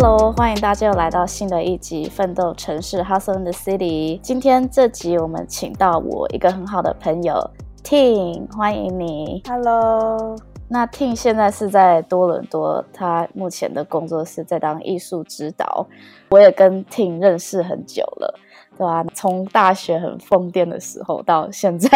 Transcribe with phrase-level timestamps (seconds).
[0.00, 4.16] Hello，欢迎大家又来到新的一集《奋斗城市 Hustle in the City》。
[4.20, 7.34] 今天这集我们请到我一个很好的朋友
[7.82, 9.42] Ting，欢迎你。
[9.48, 10.36] Hello，
[10.68, 15.84] 那 Ting 现在是在多伦多，他目前的工作是在当艺术指导。
[16.28, 18.32] 我也跟 Ting 认识很久了，
[18.76, 19.04] 对吧？
[19.12, 21.88] 从大学很疯癫的时候到现在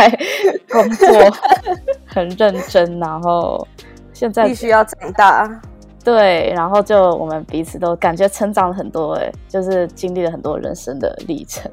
[0.68, 1.08] 工作
[2.04, 3.64] 很认真，然后
[4.12, 5.62] 现在必须要长大。
[6.04, 11.70] 对，然后就我们彼此都感觉成长了很多，哎，就是经历了很多人生的历程。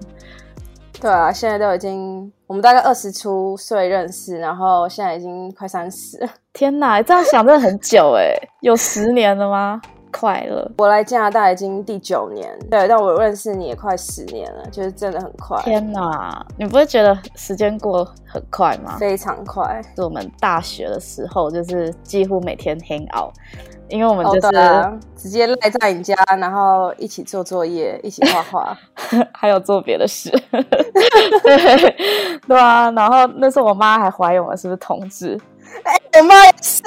[1.02, 6.20] 对啊，现在都已经，我们大概二十出岁认识，然后现在已经快三十。
[6.52, 9.82] 天哪，这样想真的很久哎，有十年了吗？
[10.12, 15.62] 快了，我来加拿大已经第九年，对，但我认识你也快十年了，就是真的很快。
[15.63, 18.98] 天哪，你不会觉得时间过很快吗？
[18.99, 23.34] 非常快，是我们大学的时候，就是几乎每天 hang out。
[23.88, 28.77] 因为我们就是、oh, 啊、直接赖在你家，然后一起做作业，一起画画，
[29.34, 30.30] 还有做别的事。
[30.52, 32.91] 对，对啊。
[32.91, 35.35] 然后那时候我妈还怀疑我们是不是同志。
[35.84, 36.81] 哎、欸，我妈也是。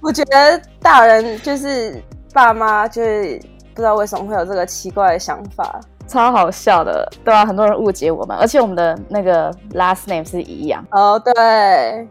[0.00, 3.40] 我觉得大人就是爸妈，就是
[3.74, 5.80] 不知道为什么会有这个奇怪的想法。
[6.08, 11.32] 超好笑的，对啊，很多人误解我们，而且我们的那个 last name 是一样哦，对，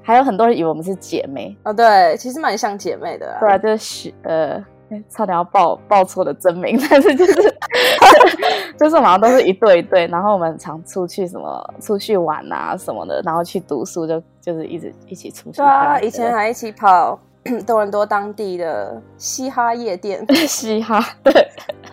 [0.01, 4.63] 还有很多人以为我们是姐妹哦，对，其实蛮像姐妹的，对啊，就是呃，
[5.09, 7.33] 差点要报 报错的真名，但是就是
[8.79, 17.17] 就是好像都是一对一对，然后我们常出去什么出去玩啊什么的，然后去读书就就是一直一起出去，对啊，以前还一起跑
[17.65, 21.33] 多伦多当地的嘻哈夜店， 嘻哈，对，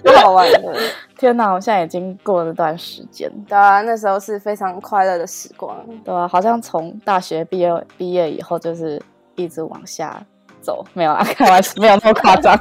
[0.02, 0.74] 挺好玩的。
[1.18, 1.50] 天哪！
[1.52, 9.02] 我现在已经过了那段时间，对啊，那时候是非常快乐的时光，对啊，好像从大学毕业毕业以后，就是
[9.34, 10.24] 一直往下
[10.68, 12.54] 走，没有啊，开玩笑，没有那么夸张，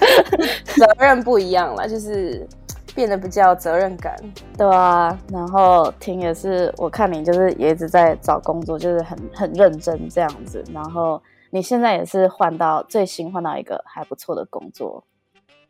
[0.64, 2.48] 责任不一样了，就是
[2.94, 4.16] 变得比较有责任感，
[4.56, 15.04] 对啊，然后 Ting 也是，我看你就是也一直在找工作，就是很很认真这样子，然后你现在也是换到最新换到一个还不错的工作。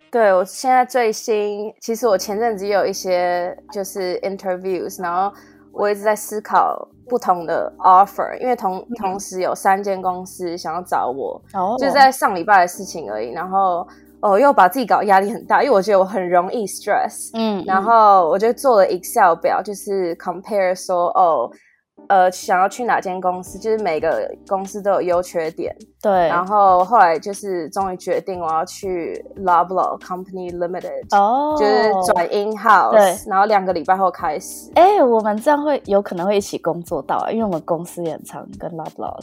[0.09, 5.35] 对，我现在最新，其实我前阵子也有一些就是 interviews，然后
[5.73, 13.87] 我一直在思考不同的 offer，因为同同时有三间公司想要找我，哦，就是在上礼拜的事情而已，然后
[14.21, 21.51] 哦又把自己搞压力很大，因为我觉得我很容易 stress，嗯，然后我就做了 Excel 表，就是 compare 说哦。
[22.09, 23.59] 呃，想要去哪间公司？
[23.59, 25.75] 就是每个公司都有优缺点。
[26.01, 26.13] 对。
[26.29, 32.91] 然后后来就是终于决定我要去 Loblaw Company Limited，哦，就是转 in house。
[32.91, 33.17] 对。
[33.27, 34.71] 然后两个礼拜后开始。
[34.75, 39.17] 哎、欸，我们这样会有可能会一起工作到，啊因为我们公司也很常跟 Loblaw。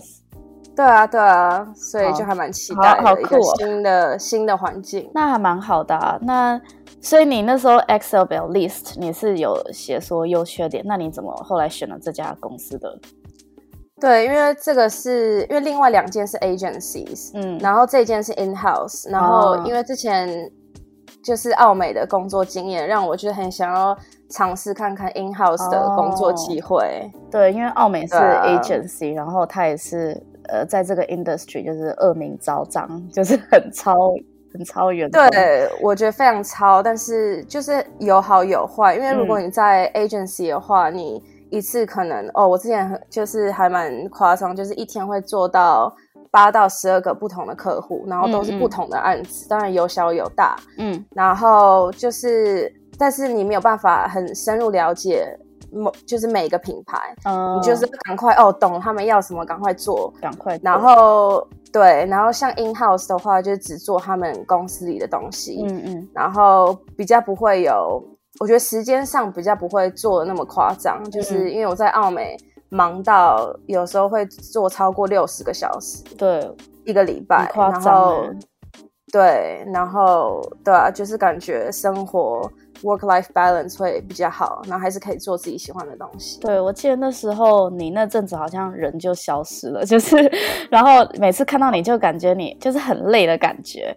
[0.75, 5.12] 对啊，对啊，所以就还蛮期待的一个新的新的环境。
[5.13, 6.18] 那还蛮好的啊。
[6.22, 6.57] 那
[7.02, 13.00] 所以你那时候 Excel 表 list 你是有写说优缺点，那你怎么后来选了这家公司的？
[14.00, 20.52] 对，因为这个是因为另外两件是 agencies，嗯，然后这件是 in house，然后因为之前
[21.24, 23.98] 就是澳美的工作经验，让我就很想要
[24.30, 27.10] 尝试看看 in house 的工作机会。
[27.14, 27.20] 哦。
[27.31, 30.22] 对，因为澳美是 agency，然后它也是。
[30.52, 33.94] 呃，在这个 industry 就是恶名昭彰，就是很超
[34.54, 35.10] 很超远。
[35.12, 38.96] 对，我觉得非常超，但是就是有好有坏。
[38.96, 45.94] 因为如果你在 agency 的话，嗯、你一次可能哦，我之前就是还蛮夸张，就是一天会做到
[46.32, 50.56] 八到十二个不同的客户，然后都是不同的案子，嗯嗯，当然有小有大。
[50.78, 55.38] 嗯，然后就是，但是你没有办法很深入了解。
[56.06, 60.59] 就是每一个品牌，嗯，你就是赶快哦，懂他们要什么，赶快做，赶快。
[60.63, 66.09] 然后对，然后像 in house 的话，就只做他们公司里的东西，嗯嗯。
[66.13, 68.03] 然后比较不会有，
[68.40, 72.36] 我觉得时间上比较不会做的那么夸张，嗯，就是因为我在澳美
[72.69, 76.51] 忙到有时候会做超过六十个小时，对，
[76.86, 78.24] 一个礼拜，然后
[79.11, 82.51] 对，然后对啊，就是感觉生活。
[82.81, 86.39] Work-life balance 会比较好，然后还是可以做自己喜欢的东西。
[86.39, 90.15] 对，我记得那时候你那阵子好像人就消失了，就是，
[90.71, 93.94] 然后每次看到你就感觉你就是很累的感觉。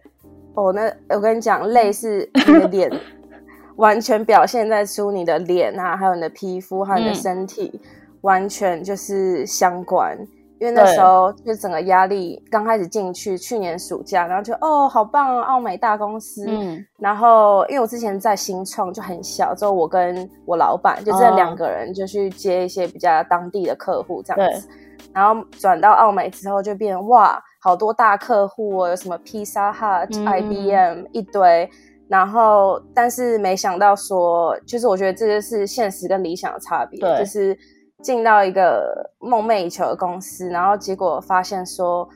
[0.55, 2.91] 哦，那我跟你讲，累是你的脸
[3.77, 7.81] 完全表现在出你的脸啊，还有你的皮肤，还有你的身体，嗯、
[8.23, 10.19] 完全就是相关。
[10.63, 16.45] 因为那时候就整个压力刚开始进去，去年暑假，然后就哦好棒啊，奥美大公司。
[16.47, 24.69] 嗯，然后因为我之前在新创就很小，之后我跟我老板就这两个人就去接一些比较当地的客户这样子。
[25.13, 31.69] 然后转到奥美之后就变哇，好多大客户哦，有什么 Pizza Hut、嗯、IBM 一堆。
[32.09, 37.57] 然后，但是没想到说，就是我觉得这就是现实跟理想的差别，就是
[38.03, 42.09] 进到一个梦寐以求的公司，然后结果发现说，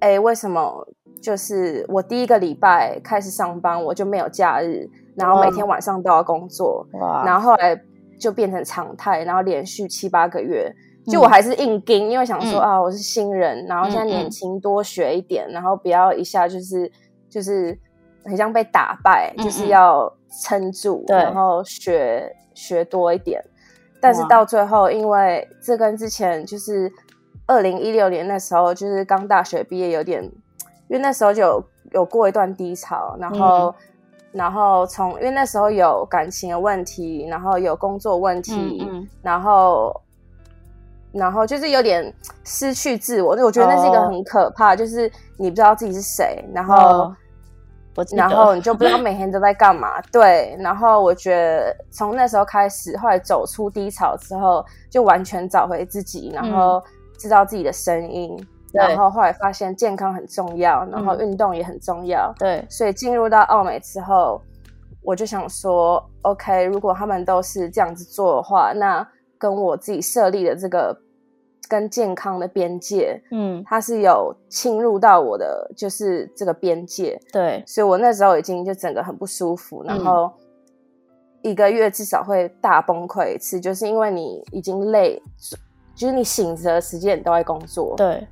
[0.00, 0.86] 哎，为什么
[1.22, 7.80] 就是我第一个礼拜开始上班我就没有假日，然后每天晚上都要工作，哇然后后来
[8.20, 10.70] 就变成常态，然后连续七八个月，
[11.06, 16.90] 就我还是硬撑，嗯、因为想说、嗯、啊，我是新人，然后现在年轻，多学一点，嗯嗯然后不要一下就是
[17.28, 17.78] 就是。
[18.26, 20.10] 很像被打败，就是要
[20.42, 23.38] 撑住，对然后学学多一点。
[24.04, 26.92] 但是到最后，因为这跟之前就是
[27.46, 33.74] 二零一六年那时候，就是刚大学毕业，有点，因为那时候就有有过一段低潮，然后、嗯、
[34.32, 39.08] 然后从因为那时候有感情的问题，然后有工作问题，嗯嗯。
[39.22, 40.02] 然后
[41.10, 42.14] 然后就是有点
[42.44, 47.10] 失去自我，就我觉得那是一个很可怕，哦、就是你不知道自己是谁，然后。
[47.96, 50.56] 哦然后你就不知道每天都在干嘛，对。
[50.58, 56.82] 然后我觉得从那时候开始，后来走出低潮之后，就完全找回自己，然后
[57.18, 58.36] 知道自己的声音。
[58.38, 62.32] 嗯、然后后来发现健康很重要，然后运动也很重要。
[62.32, 62.66] 嗯、对。
[62.68, 64.40] 所以进入到奥美之后，
[65.02, 69.06] 我就想说，OK，如果他们都是这样子做的话，那
[69.38, 70.96] 跟我自己设立的这个。
[71.68, 80.32] 跟健康的边界，嗯，它是有侵入到我的，就是这个边界，对，所以我那时候已经就整个很不舒服，然后
[81.42, 85.22] 一个月至少会大崩溃一次，就是因为你已经累，
[85.94, 88.26] 就是你醒着的时间你都在工作，对，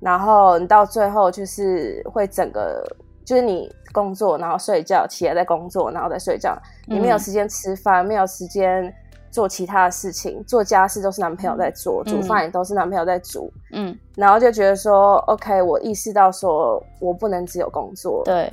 [0.00, 2.84] 然后你到最后就是会整个，
[3.24, 8.94] 就是你工作，然后睡觉，起来再工作，然后再睡觉，你没有时间吃饭，嗯、没有时间。
[9.32, 13.50] 做其他的事情，做家事都是男朋友在做，嗯、煮饭也都是男朋友在煮。
[13.72, 18.22] 嗯，然后就觉得说，OK，我意识到说我不能只有工作。
[18.26, 18.52] 对，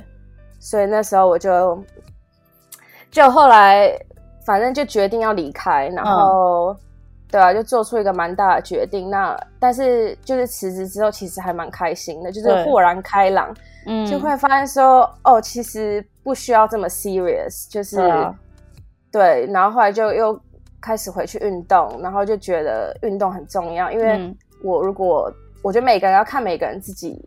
[0.58, 1.78] 所以那时候我就，
[3.10, 3.94] 就后来
[4.46, 6.76] 反正就决定要离开，然后，嗯、
[7.30, 9.10] 对啊，就做出一个蛮大的决定。
[9.10, 13.54] 那但是就是辞职之后，其实还蛮开心的，就是豁然开朗。
[13.86, 18.34] 嗯，就会发现说，哦，其实不需要这么 serious，就是，啊、
[19.12, 20.40] 对，然后后来就又。
[20.80, 23.90] 开始回去运动，然后就觉得运动很重要。
[23.90, 25.32] 因为我如果
[25.62, 27.22] 我觉得每个人要看每个人自己，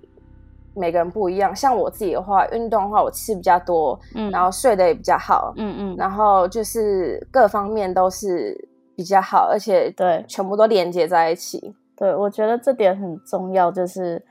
[0.75, 1.55] 每个人不一样。
[1.55, 8.57] 像我自己的话，运动的话，我吃比较多，嗯，然后睡得也比较好，嗯嗯，然后就是各方面都是
[8.95, 11.59] 比较好，而且对，全部都连接在一起。
[11.95, 14.23] 对，对，我觉得这点很重要，就是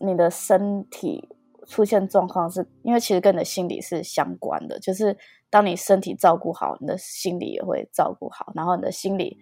[0.00, 1.28] 你的身体
[1.66, 5.16] 出现状况是，是因为其实跟你的心理是相关的，就是。
[5.48, 8.52] 当你身体照顾好，你的心理也会照顾好。
[8.54, 9.38] 然后你的心理，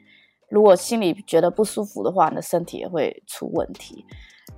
[0.48, 4.04] 如果心里觉得不舒服的话，你的身体也会出问题。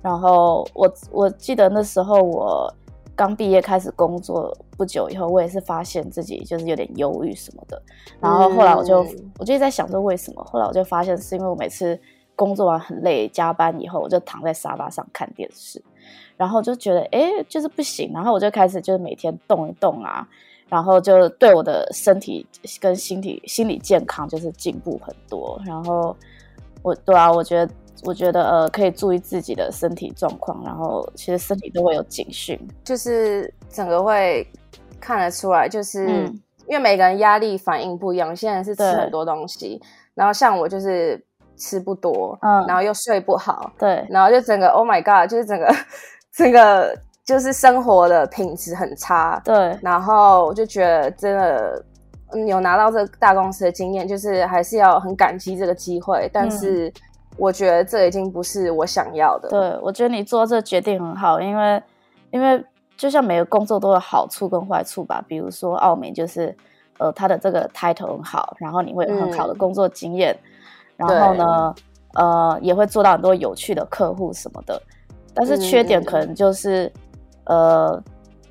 [0.01, 2.71] 然后我我记得那时候我
[3.15, 7.81] 刚毕业开始工作不久以后，我也是发现自己就是有点忧郁什么的。
[8.19, 10.43] 然后后来我就、嗯、我就在想说为什么？
[10.43, 11.99] 后来我就发现是因为我每次
[12.35, 15.83] 工作完很累，加班以后我就躺在沙发上看电视，
[16.35, 18.11] 然后就觉得哎就是不行。
[18.13, 20.27] 然后我就开始就是每天动一动啊。
[20.69, 22.45] 然后就对我的身体
[22.81, 25.57] 跟心体心理健康就是进步很多。
[25.65, 26.15] 然后
[26.81, 27.73] 我对啊，我觉得
[28.03, 30.61] 我觉得呃可以注意自己的身体状况。
[30.65, 34.45] 然后其实身体都会有警讯，就是整个会
[34.99, 38.35] 看得出来，就是、嗯、因为每个人压力反应不一样。
[38.35, 39.81] 现在是吃很多东西，
[40.13, 41.23] 然后像我就是
[41.55, 45.73] 吃不多，嗯，然后又睡不好，对，然后就整个 Oh my God，就是整个
[46.33, 46.93] 整个。
[47.27, 51.83] 就是生活的品质很差，对，然后我就觉得真的
[52.47, 56.29] 有拿到这个大公司的经验，就是还是要很感激这个机会。
[56.31, 56.89] 但是
[57.35, 59.49] 我觉得这已经不是我想要的。
[59.49, 61.83] 对，我觉得你做这个决定很好，因为
[62.31, 62.63] 因为
[62.95, 65.21] 就像每个工作都有好处跟坏处吧。
[65.27, 66.55] 比如说奥美就是
[66.97, 70.33] 呃，他的这个 title 很好，然后你会有很好的工作经验，
[70.95, 71.75] 嗯、然后呢
[72.13, 74.81] 呃也会做到很多有趣的客户什么的。
[75.33, 76.89] 但是缺点可能就是。
[77.47, 78.03] 嗯呃，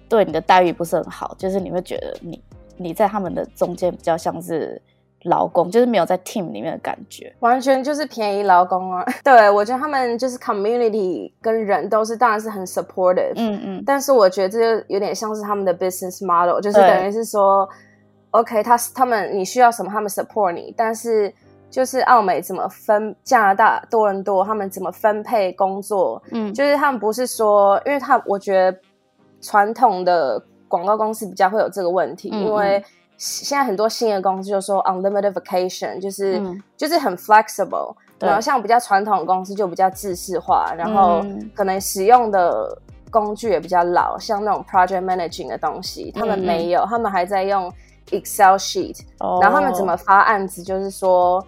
[0.09, 2.43] 对你的待遇不是很好，就是你会觉得你
[2.76, 4.81] 你在他们的中间比较像是
[5.25, 9.05] 劳工，就是没有在 team 里面的感觉，完全就是便宜劳工啊。
[9.25, 17.69] 对，我觉得他们就是 community 跟人都是当然是很 supportive，嗯嗯，嗯但是我觉得这就有点像是他们的 business model，就是等于是说
[18.31, 21.33] ，OK，他他们你需要什么，他们 support 你，但是。
[21.69, 26.23] 就是澳美怎么分加拿大多伦多，他们怎么分配工作？
[26.31, 28.79] 嗯，就是他们不是说，因为他我觉得
[29.47, 32.85] 传统的广告公司比较会有这个问题，嗯、因为
[33.17, 41.25] 现在很多新的公司就说 unlimited vacation，就是、嗯、就是很 flexible，然后像比较传统的公司就比较制式化，然后
[41.55, 42.76] 可能使用的
[43.09, 47.73] 工具也比较老，像那种 project managing 的东西，他们没有，嗯、他们还在用
[48.11, 51.41] Excel sheet，、哦、然后他们怎么发案子，就是说，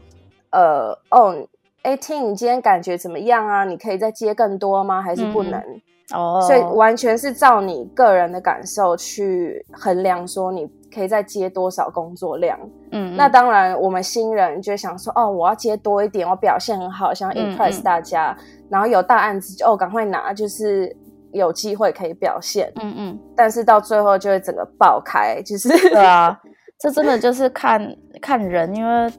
[0.51, 1.35] 呃，哦，
[1.83, 3.65] 哎，Tim，你今天感觉怎么样啊？
[3.65, 5.03] 你可以再接更多吗？
[5.03, 5.59] 还是不能？
[5.61, 5.83] 嗯
[6.15, 12.59] 哦，所以完全是照你个人的感受去衡量，说你可以再接多少工作量。
[12.93, 20.97] 嗯，那当然，我们新人就想说，哦，我要接多一点，我表现很好，想要 impress 大家，嗯嗯，然后有大案子就哦，赶快拿，就是
[21.33, 22.73] 有机会可以表现。
[22.77, 26.35] 嗯嗯，但是到最后就会整个爆开，就是对啊，
[26.81, 29.13] 这真的就是看看人，因为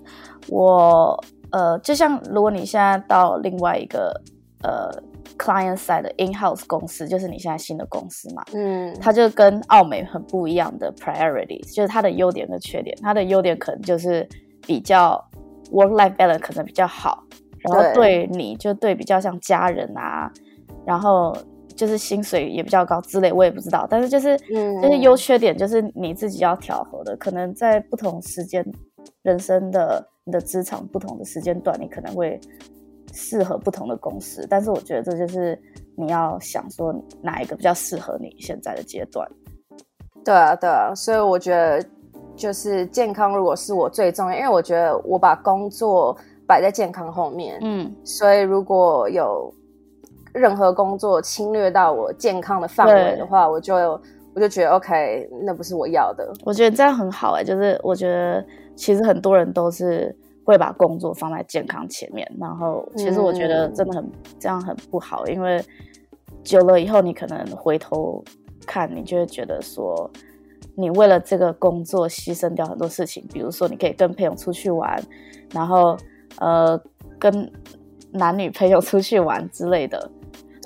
[0.50, 4.12] 我呃，就像如果你现在到另外一个
[4.64, 4.90] 呃。
[5.40, 12.94] Client side 的 in-house 公司就是你现在新的公司嘛，嗯，它就跟澳美很不一样的 priorities，就是它的优点跟缺点。
[13.02, 14.28] 它的优点可能就是
[14.68, 15.18] 比较
[15.72, 17.24] work-life balance 可能比较好，
[17.60, 20.30] 然后对你就对比较像家人啊，
[20.86, 21.34] 然后
[21.74, 23.88] 就是薪水也比较高之类，我也不知道。
[23.90, 28.66] 但是就是，嗯，就是优缺点就是你自己要调和的，可能在不同时间
[29.22, 32.38] 人生的你的职场不同的时间段，你可能会。
[33.14, 35.60] 适合不同的公司，但是我觉得这就是
[35.96, 39.28] 你要想说哪一个比较适合你现在的阶段。
[40.24, 41.84] 对啊，对啊，所以我觉得
[42.36, 49.54] 就是健康，如果是我最重要，因为我觉得我把工作摆在健康后面，嗯，所以如果有
[50.34, 53.76] 任何工作侵略到我健康的范围的话，我就
[54.36, 56.32] 我就觉得 OK，那不是我要的。
[56.46, 60.16] 我觉得这样很好哎、欸，就是我觉得其实很多人都是。
[60.50, 65.64] 会把工作放在健康前面，然后其实我觉得真的很、嗯、这样很不好，因为
[66.44, 68.24] 久了以后，你可能回头
[68.66, 70.10] 看，你就会觉得说，
[70.74, 75.00] 你为了这个工作牺牲掉很多事情，比如说你可以跟朋友出去玩，
[75.54, 75.96] 然后
[76.40, 76.82] 呃
[77.20, 77.52] 跟
[78.12, 80.10] 男女朋友出去玩之类的，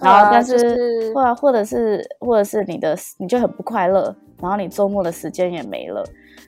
[0.01, 6.01] 然后但是或、或者是或者是你的你就很不快乐，然后你周末的时间也没了，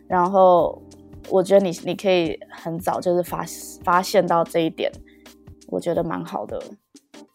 [0.08, 0.82] 然后。
[1.30, 3.44] 我觉得你你可以很早就是发
[3.84, 4.92] 发现到这一点，
[5.70, 6.60] 我觉得蛮好的。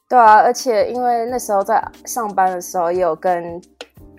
[0.08, 3.60] 对啊，而且因为那时候在上班的时候，也有跟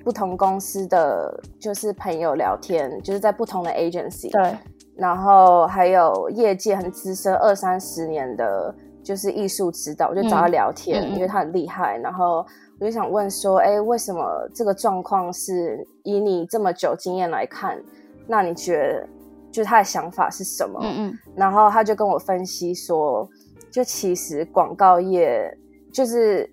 [0.04, 4.32] 不同公司的就是朋友聊天，就是在不同的 agency。
[4.32, 4.58] 对。
[4.98, 8.74] 然后还有业界很资深二三十年的，
[9.04, 11.98] 就是艺术指导，我就找他聊天，嗯、因为他很厉害。
[11.98, 12.46] 然后
[12.80, 14.22] 我就想问说，哎，为什么
[14.54, 17.82] 这个状况是以你这么久经验来看，
[18.28, 19.21] 那你觉得？
[19.52, 20.80] 就是他的想法是什么？
[20.82, 23.28] 嗯嗯，然后他就跟我分析说，
[23.70, 25.54] 就其实广告业
[25.94, 26.50] 就是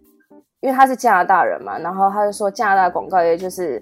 [0.61, 3.81] 因为他是加拿大人嘛，然后他就说加拿大广告业就是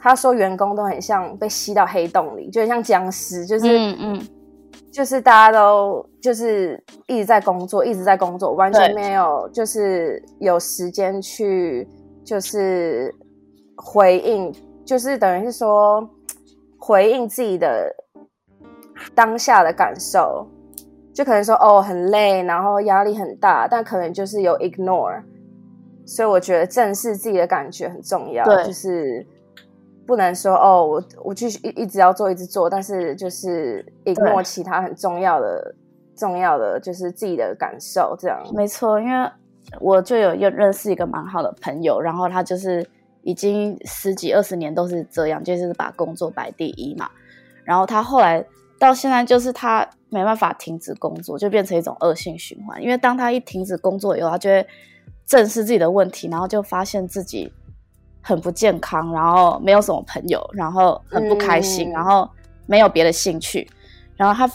[0.00, 4.26] 他说员工都很像被吸到黑洞里，就很像僵尸，就是嗯嗯，
[4.90, 11.86] 就是大家都就是一直在工作，一直在工作，完全没有就是有时间去
[12.24, 13.14] 就是
[13.76, 14.52] 回应，
[14.84, 16.10] 就是等于是说
[16.76, 17.94] 回应自己的。
[19.14, 20.46] 当下的感受，
[21.12, 25.22] 就可能说哦很累，然后压力很大，但可能就是有 ignore，
[26.06, 29.26] 所以我觉得正视自己的感觉很重要，对就是
[30.06, 35.74] 不能说哦我我继续一一直要做一直做，但是就是 ignore 其他很重要的
[36.16, 38.42] 重要的就是自己的感受这样。
[38.54, 39.30] 没错，因为
[39.80, 42.86] 我就有认认识一个蛮好的朋友，然后他就是
[43.22, 47.10] 已经十几二十年都是这样，就是把工作摆第一嘛，
[47.64, 48.42] 然后他后来。
[48.82, 52.82] 到现在就是他没办法停止工作，就变成一种恶性循环。
[52.82, 54.66] 因为当他一停止工作以后，他就会
[55.24, 57.52] 正视自己的问题，然后就发现自己
[58.20, 62.28] 很不健康，然后没有什么朋友，然后很不开心，嗯、然后
[62.66, 63.70] 没有别的兴趣，
[64.16, 64.52] 然后他。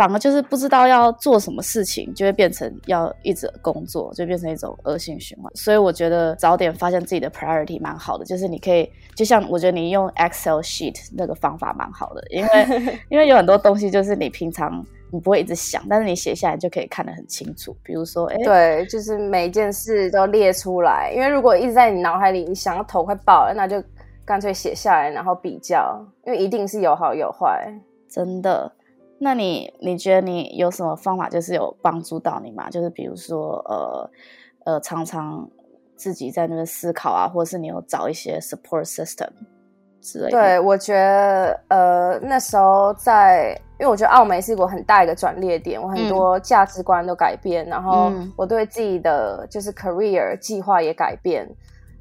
[0.00, 5.52] 反而就是不知道要做什么事情，就会变成要一直工作，就变成一种恶性循环。
[5.54, 17.76] 所以我觉得早点发现自己的 priority 蛮好的，就是你可以，就像我觉得你用 Excel sheet 那个方法蛮好的，因为 因为有很多东西就是你平常你不会一直想，但是你写下来就可以看得很清楚。
[17.82, 23.84] 比如说，哎，对，就是每一件事都列出来，因为如果一直在你脑海里，你想要头快爆了，那就
[24.24, 27.70] 干脆写下来，然后比较，因为一定是有好有坏，
[28.08, 28.72] 真的。
[29.22, 32.70] 那你你觉得你有什么方法，就是有帮助到你吗？
[32.70, 34.10] 就是比如说，呃
[34.64, 35.46] 呃，常常
[35.94, 39.28] 自己在那边思考啊，或者是你有找一些 support system
[40.00, 40.30] 之类的。
[40.30, 51.46] 对，我觉得，呃，那时候在，因为我觉得澳美是一个很大一个转捩点，我很多价值观都改变，嗯、然后我对自己的就是 career 计划也改变，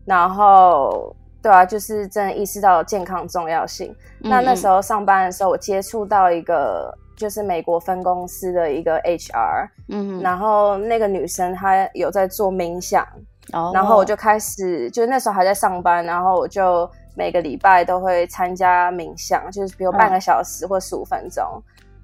[0.06, 1.14] 然后。
[1.42, 3.96] 对啊，就是真的意识到健康重要性。
[4.20, 13.06] 嗯嗯，那那时候上班的时候，我接触到一个就是美国分公司的一个 HR，嗯，然后那个女生她有在做冥想，
[13.52, 21.44] 哦，然后我就开始，就那时候还在上班，然后我就每个礼拜都会参加冥想，就是比如半个小时或十五分钟。
[21.46, 21.64] 嗯、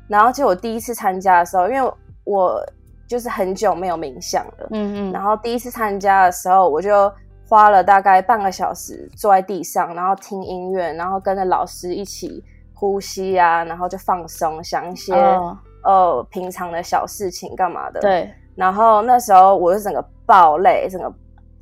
[0.09, 1.91] 然后就我第一次参加的时候，因为
[2.25, 2.61] 我
[3.07, 7.09] 就是很久没有冥想了，嗯嗯，然后第一次参加的时候，我就
[7.47, 12.43] 花了大概半个小时坐在地上，然后听音乐，然后跟着老师一起。
[12.85, 15.57] 呼吸啊，然后就放松，想一些、oh.
[15.83, 17.99] 呃平常的小事情干嘛的。
[17.99, 18.31] 对。
[18.55, 21.11] 然后那时候我就整个爆泪，整个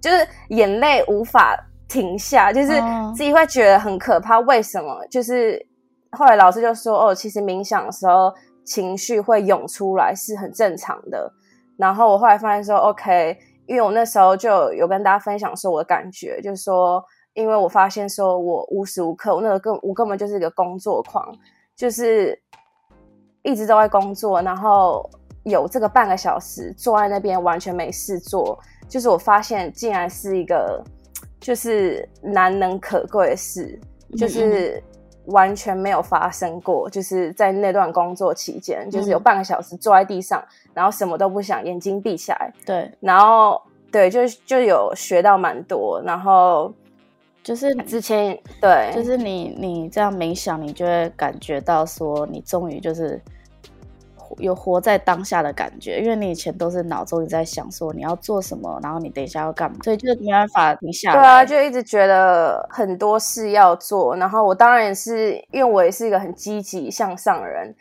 [0.02, 2.74] 就是眼泪无法停下，就是
[3.16, 4.40] 自己会觉得很可怕。
[4.42, 5.06] 为什么？
[5.10, 5.66] 就是
[6.12, 8.34] 后来老师就说：“哦，其实冥想的时候
[8.66, 11.32] 情绪会涌出来是很正常的。”
[11.80, 17.02] 然后我后来发现说：“OK，因为我那时候就有跟大家分享说我的感觉，就是说。”
[17.34, 21.36] 因为我发现，说我无时无刻，我那个根我根本就是一个工作狂，
[21.76, 22.40] 就是
[23.42, 25.10] 一直都在工作，然后
[25.44, 30.84] 有这个半个小时坐在那边完全没事做，就是我发现竟然是一个
[31.40, 33.80] 就是难能可贵的事，
[34.16, 34.82] 就是
[35.26, 43.60] 完全没有发生过，就是在那段工作期间，就是有半个小时坐在地上，然后什么都不想，眼睛闭起来，对，然后
[43.92, 46.72] 对，就就有学到蛮多，然后。
[47.44, 53.22] 就是之前对，就是你你这样冥想，你就会感觉到说，你终于就是
[54.38, 61.20] 有活在当下的感觉，因为你以前都是脑中你在想说你要做什么，然后你等一下要干嘛，所以就没办法停下来。
[61.20, 67.76] 对啊，就一直觉得很多事要做，然后我当然也是，因为我也是一个很积极向上的人，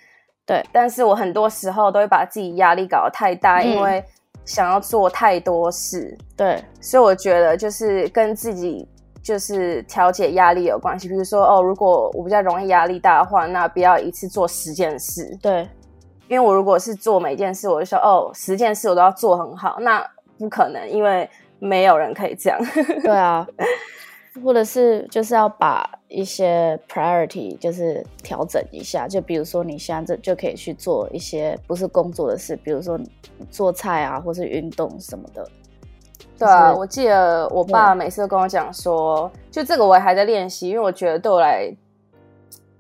[0.45, 4.04] 对，但是我很多时候都会把自己压力搞得太大，嗯，因为
[4.45, 8.88] 想要做太多事，对，所以我觉得就是跟自己。
[9.22, 15.38] 就是调节压力有关系，比如说哦，如果我比较容易压力大的话，那不要一次做十件事。
[15.40, 15.68] 对，
[16.28, 20.04] 因为我如果是做每件事，我就说哦，十件事我都要做很好，那
[20.38, 21.28] 不可能，因为
[21.60, 22.58] 没有人可以这样。
[23.04, 23.46] 对啊，
[24.42, 32.98] 或者是就是要把一些 priority 就是调整一下，就比如说你现在这就可以去做一些不是工作的事，比如说
[33.50, 35.48] 做菜啊，或是运动什么的。
[36.42, 41.72] 对啊，我记得我爸每次都跟我讲说，就这个我也还在练习，因为我觉得对我来，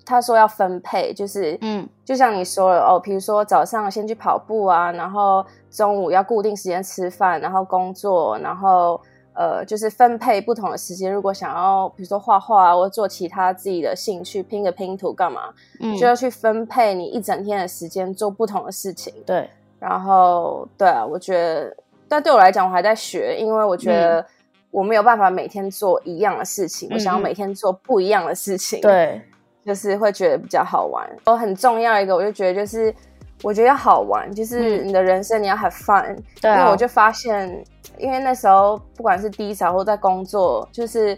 [0.04, 9.00] 他说要分配，就是嗯，就像你说了哦，比如说早上先去跑步啊，然后中午要固定时间吃饭，然后工作，然后
[9.34, 11.12] 呃，就是分配不同的时间。
[11.12, 15.42] 如果想要比如说画画或做其他自己的兴趣，拼个拼图干嘛，
[15.78, 19.14] 嗯，就要去分配你一整天的时间做不同的事情。
[19.24, 19.48] 对，
[19.78, 21.76] 然后对啊，我觉得。
[22.12, 24.22] 但对我来讲，我还在学，因为我觉得
[24.70, 28.82] 我没有办法每天做一样的事情，嗯、我想要每天做不一样的事情。
[28.82, 29.22] 对，
[29.64, 31.08] 就是会觉得比较好玩。
[31.24, 32.94] 我很重要一个，我就觉得就是，
[33.42, 36.14] 我觉得要好玩，就是你的人生你要 have fun。
[36.42, 37.64] 对、嗯，因为我就发现，
[37.96, 41.16] 因为那时候不管是低潮或在工作，就是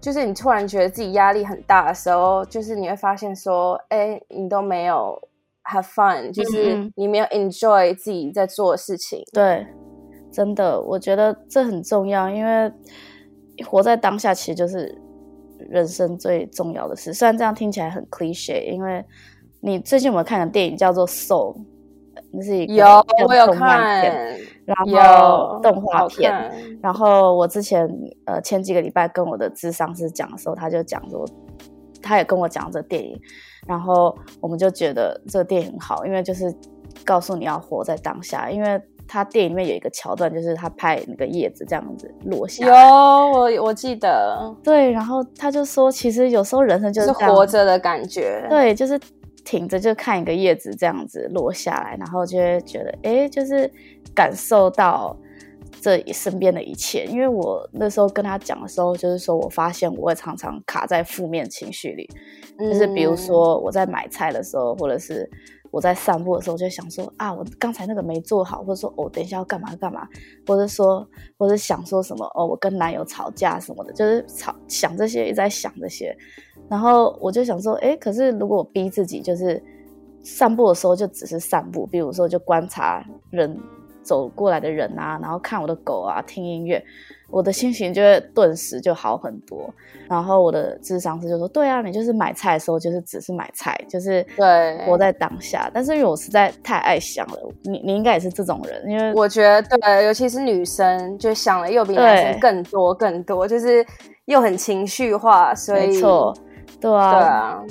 [0.00, 5.16] 就是你突然觉得自己压力很大的时候，就是你会发现说，哎，你都没有
[5.70, 9.22] have fun，就是你没有 enjoy 自己在做的事情。
[9.32, 9.64] 对。
[10.32, 12.72] 真的，我觉得这很重要，因为
[13.66, 14.98] 活在当下其实就是
[15.58, 17.12] 人生最重要的事。
[17.12, 19.04] 虽然这样听起来很 cliche，因为
[19.60, 21.54] 你最近有没有看的电影叫做《Soul》？
[22.30, 22.86] 那是一个有
[23.28, 24.02] 我有看，
[24.64, 26.50] 然后动画片。
[26.80, 27.86] 然后我之前
[28.24, 31.26] 呃前几个礼拜跟我的智商师讲的时候，他就讲说，
[32.00, 33.20] 他也跟我讲这电影，
[33.66, 36.54] 然后我们就觉得这个电影很好，因为就是
[37.04, 38.80] 告诉你要活在当下，因为。
[39.12, 42.66] 他电影里面有一个桥段，就是他拍那个叶子这样子落下。
[42.66, 48.42] 有我我记得，对，然后他就说，其实有时候人生就是，是活着的感觉。
[48.48, 48.98] 对，就是
[49.44, 53.70] 挺着就看一个叶子这样子落下来，然后就会觉得，哎，就是
[54.14, 55.14] 感受到
[55.78, 57.04] 这身边的一切。
[57.04, 62.08] 因为我那时候跟他讲的时候，就是说我发现我会常常卡在负面情绪里，
[62.58, 65.28] 嗯，就是比如说我在买菜的时候，或者是。
[65.72, 70.06] 我在散步的时候，就想说啊，我刚才那个没做好，或者说，我、等一下要干嘛干嘛，
[70.46, 71.04] 或者说，
[71.38, 76.14] 或者想说什么哦，我跟男友吵架什么的，就是吵想这些，一直在想这些。
[76.68, 79.60] 然后我就想说，哎，可是如果我逼自己，就是
[80.22, 83.58] 散步的时候就只是散步，比如说就观察人
[84.02, 86.84] 走过来的人啊，然后看我的狗啊，听音乐。
[87.32, 89.72] 我的心情就会顿时就好很多，
[90.06, 103.84] 然后我的智商师就说：“对啊，你就是买菜的时候，就是只是买菜，就是对活在当下。”但是因为我实在太爱想了，你你应该也是这种人，因为我觉得对，尤其是女生，就想的又比男生更多更多，就是
[104.26, 106.36] 又很情绪化，所以没错，
[106.78, 107.64] 对啊，对啊。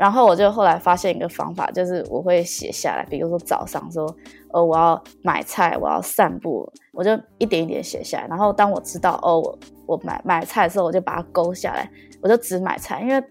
[0.00, 4.02] 然后我就后来发现一个方法，就是我会写下来，比如说早上说，
[4.48, 8.26] 哦，我要买菜，我要散步，我就一点一点写下来。
[8.26, 11.86] 然后当我知道，哦，我我买买菜的时候，我就把它勾下来，
[12.22, 13.02] 我就只买菜。
[13.02, 13.22] 因为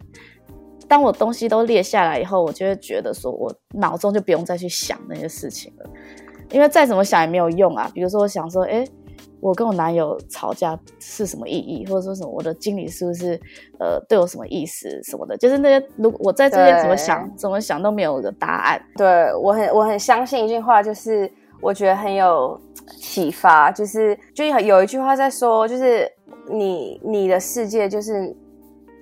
[0.87, 5.89] 当我东西都列下来以后，我就会觉得说我脑中就不用再去想那些事情了，
[6.51, 7.89] 因为再怎么想也没有用啊。
[7.95, 8.85] 比如说我想说，哎。
[9.41, 13.39] 我跟我男友吵架是什么意义，或者说什么我的经理是不是
[13.79, 18.81] 呃对我什么意思什么的，就是那些如果我在这边怎么想怎么想都没有个答案。
[18.97, 22.59] 对，我很我很相信一句话，就是我觉得很有
[22.99, 26.11] 启发，就是就有一句话在说，就是
[26.49, 28.35] 你你的世界就是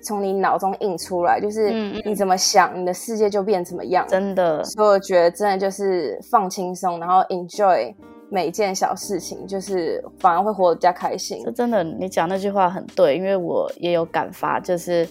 [0.04, 1.70] 从你脑中印出来，就是
[2.04, 4.06] 你怎么想，嗯、你的世界就变怎么样。
[4.08, 7.92] 真的，所以我觉得真的就是放轻松，然后 enjoy。
[8.30, 11.42] 每一件小事情，就是反而会活得比较开心。
[11.44, 15.08] 这真的，你讲那句话很对，因为我也有感发，就是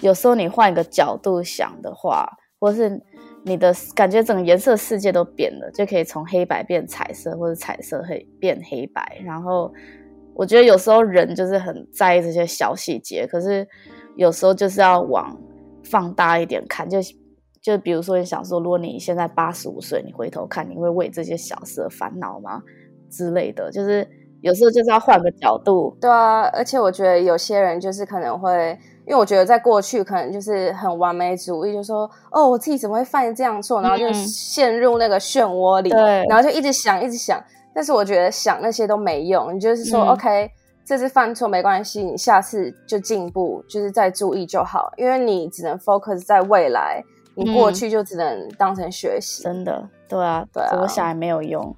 [0.00, 2.28] 有时候你换一个角度想的话，
[2.58, 3.00] 或是
[3.44, 9.20] 你的感觉整个颜色世界都变了，就可以从黑白变彩色，或者彩色黑变黑白。
[9.24, 9.72] 然后
[10.34, 13.66] 我觉得有时候人就是很在意这些小细节，可是
[14.16, 15.36] 有时候就是要往
[15.82, 16.98] 放大一点看，就。
[17.62, 22.62] 就比如说，你想说，如果你现在八十五岁，你回头看，你会为这些小事烦恼吗？
[23.10, 24.08] 之类的，就是
[24.40, 25.94] 有时候就是要换个角度。
[26.00, 37.42] 对啊，而且我觉得有些人就是可能会，因为我觉得在过去可能就是很完美主义，就说哦，我自己怎么会犯这样错，然后就陷入那个漩涡里，对，然后就一直想，一直想。
[37.74, 40.50] 但是我觉得想那些都没用，你就是说，嗯，OK，
[40.84, 47.04] 这次犯错没关系，你下次就进步，就是再注意就好，因为你只能 focus 在未来。
[47.34, 51.74] 你过去就只能当成学习，嗯，真的，对啊，对啊，怎么想也没有用。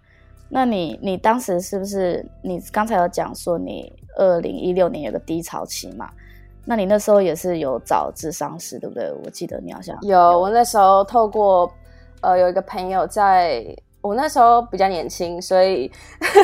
[0.48, 2.24] 那你，你当时是不是？
[2.42, 6.10] 你刚才有讲说你二零一六年有个低潮期嘛？
[6.64, 9.12] 那你那时候也是有找智商师，对不对？
[9.24, 10.40] 我记得你好像有，有。
[10.40, 11.72] 我那时候透过
[12.20, 15.90] 呃有一个朋友在，在我那时候比较年轻，所以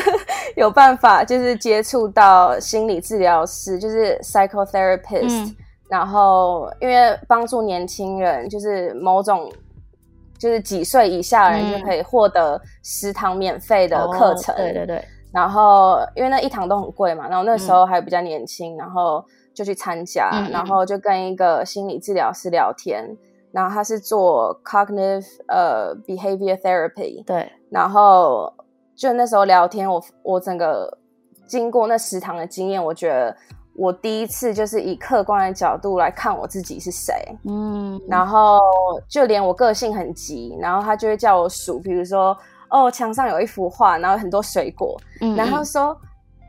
[0.57, 5.45] 有办法就是接触到心理治疗师，就是 psychotherapist。
[5.45, 5.55] 嗯
[5.89, 9.51] 然后，因为帮助年轻人，就是某种，
[10.37, 14.53] 就是几岁以下的人就可以获得食堂免费的课程。
[14.53, 15.05] 嗯哦、对对对。
[15.33, 23.03] 然后，因为那一堂都很贵嘛，然后那时候还比较年轻，嗯、然后就去参加，嗯、然后就跟一个心理治疗师聊天，
[23.51, 27.25] 然后他是做 cognitive 呃 behavior therapy。
[27.25, 27.51] 对。
[27.71, 28.53] 然后
[28.95, 30.99] 就那时候聊天，我我整个
[31.47, 33.35] 经过那食堂的经验，我觉得。
[33.79, 37.13] 我第一次就是以客观的角度来看我自己是谁，
[37.45, 38.59] 嗯，然后
[39.07, 42.37] 就连我个性很急，然后他就会叫我数，比如说
[42.69, 45.97] 哦，墙上有一幅画，然后很多水果，嗯，然后说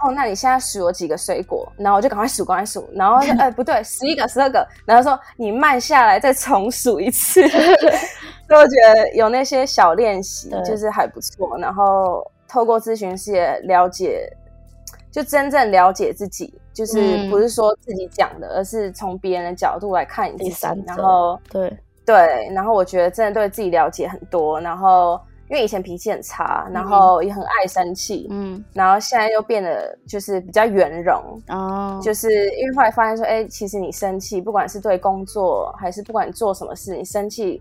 [0.02, 1.70] 哦，那你现在数了几个水果？
[1.76, 14.28] 然后我就赶快数，赶快数，然后说 哎不对，十一个、十二个，然后说你慢下来再重数一次，所以我觉得有那些小练习就是还不错，然后透过咨询师也了解。
[15.10, 20.84] 就真正了解自己，就是不是说自己讲的，嗯、而是从别人的角度来看你自己。
[20.86, 24.60] 然后，对对，然后我觉得真的对自己了解很多。
[24.60, 31.42] 然后，因为以前脾气很差，然后也很爱生气，嗯，然后现在又变得就是比较圆融。
[31.48, 37.60] 哦，就是因为后来发现说，哎，其实你生气，不管是对工作还是不管你做什么事，你生气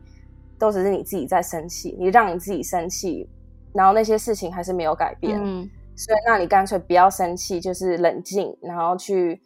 [0.59, 3.27] 都只是你自己在生气，你让你自己生气，
[3.73, 5.39] 然后那些事情还是没有改变。
[5.43, 5.67] 嗯。
[5.99, 9.41] 所以，那你干脆不要生气，就是冷静，然后去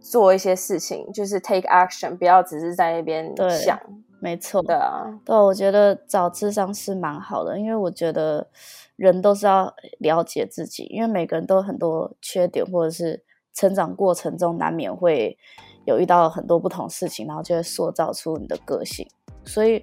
[0.00, 3.78] 做一些事情，就是 take action，不要只是在那边想。
[3.78, 3.86] 对，
[4.20, 4.60] 没错。
[4.62, 8.48] 对啊，对，我觉得找智商是蛮好的，因为我觉得
[8.96, 13.22] 人都是要了解自己，因为每个人都有很多缺点，或者是
[13.54, 15.38] 成长过程中难免会
[15.84, 19.06] 有遇到很多不同事情，然后就会塑造出你的个性。
[19.44, 19.80] 所以，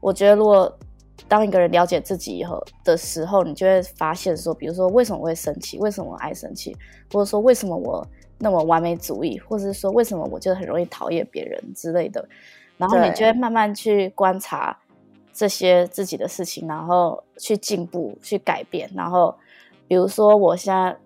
[0.00, 0.76] 我觉得如果
[1.28, 6.76] 当一个人了解自己以后的时候，你就会发现说，比如说为什么我会生气，为什么我爱生气，
[7.12, 8.06] 或者说为什么我
[8.38, 12.26] 那么完美主义，或者是说为什么我就很容易讨厌别人之类的，
[12.76, 14.76] 然后你就会慢慢去观察
[15.32, 18.90] 这些自己的事情，然后去进步、去改变。
[18.94, 19.34] 然后，
[19.86, 20.96] 比如说我现在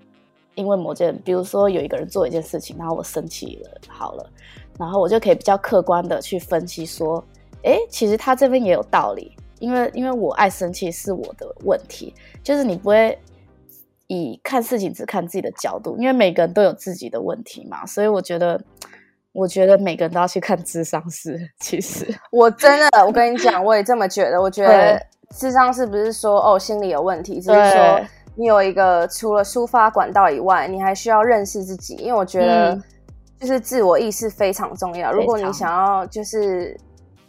[0.55, 4.31] 因为某件，比如说有一个人做一件事情，然后我生气了，好了，
[4.79, 7.22] 然后我就可以比较客观的去分析说，
[7.64, 9.37] 诶，其实他这边也有道理。
[9.64, 13.18] 因为因为我爱生气是我的问题，就是你不会
[14.09, 18.61] 以看事情只看自己的角度，因为每个人都有自己的问题嘛，所以我觉得，
[19.33, 21.50] 我觉得每个人都要去看智商师。
[21.59, 24.38] 其实我真的，我跟你讲，我也这么觉得。
[24.38, 25.00] 我觉得
[25.31, 28.00] 智商师不是说哦心理有问题，只是说
[28.37, 32.79] 你有一个除了抒发管道以外，你还需要认识自己，因为我觉得
[33.40, 35.11] 就是自我意识非常重要。
[35.11, 36.79] 如果你想要就是。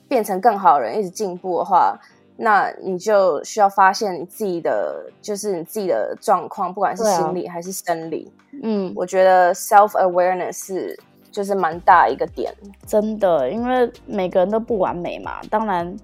[0.08, 2.00] 变成更好的人，一直进步的话，
[2.38, 8.32] 那你就需要发现你自己的，就是你自己的状况，不管是心理还是生理。
[8.64, 11.00] 嗯，我觉得 self awareness 是
[11.32, 12.54] 就是蛮大一个点，
[12.86, 15.42] 真的，因为每个人都不完美嘛。
[15.50, 15.96] 当然，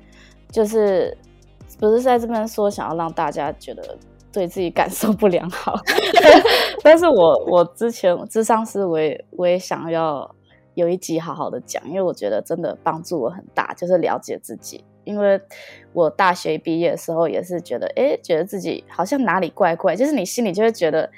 [0.49, 1.17] 就是
[1.79, 3.97] 不是在这边说想要让大家觉得
[4.31, 5.77] 对自己感受不良好，
[6.83, 10.29] 但是我我之前智商师我也我也想要
[10.75, 14.83] 有一集好好的讲，因为我觉得真的帮助我很大，就是了解自己。
[15.03, 15.39] 因为
[15.93, 21.09] 我大学毕业的时候也是觉得，哎，觉得自己好像哪里怪怪，就是你心里就会觉得。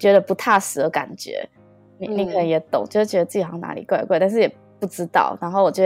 [0.00, 1.46] 觉得不踏实的感觉，
[1.98, 5.36] 你你可能也懂，嗯、就是觉得自己好像哪里怪怪，但是也不知道。
[5.42, 5.84] 然后我就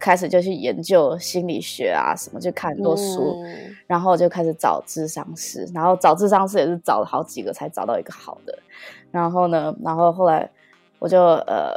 [0.00, 8.58] 开始就去研究心理学啊，什么就看很多书，嗯、然后就开始找智商师，然后找智商师也是找了好几个才找到一个好的。
[9.12, 10.50] 然后呢，然后后来
[10.98, 11.72] 我就呃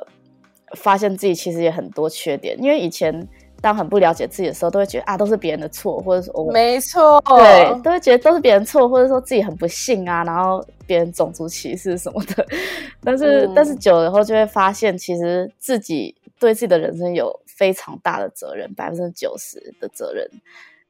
[0.75, 3.27] 发现自己其实也很多缺点，因为以前。
[3.65, 12.45] 当很不了解自己的时候，都会觉得啊，都是别人的错，或者说我没错，对，都会觉得都是别人错，或者说自己很不幸啊，然后别人种族歧视什么的。
[13.03, 20.29] 但是，嗯、但是久了以后就会发现，其实自己对自己的人生有非常大的责任，百分之九十的责任。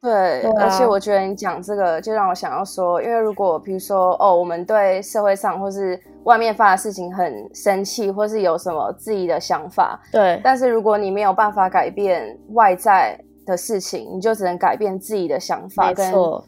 [0.05, 16.45] 对，对啊、而且我觉得你讲这个，就让我想要说，因为如果比如说哦，我们对社会上或是外面发的事情很生气，或是有什么自己的想法，对，但是如果你没有办法改变外在的事情，你就只能改变自己的想法，没错，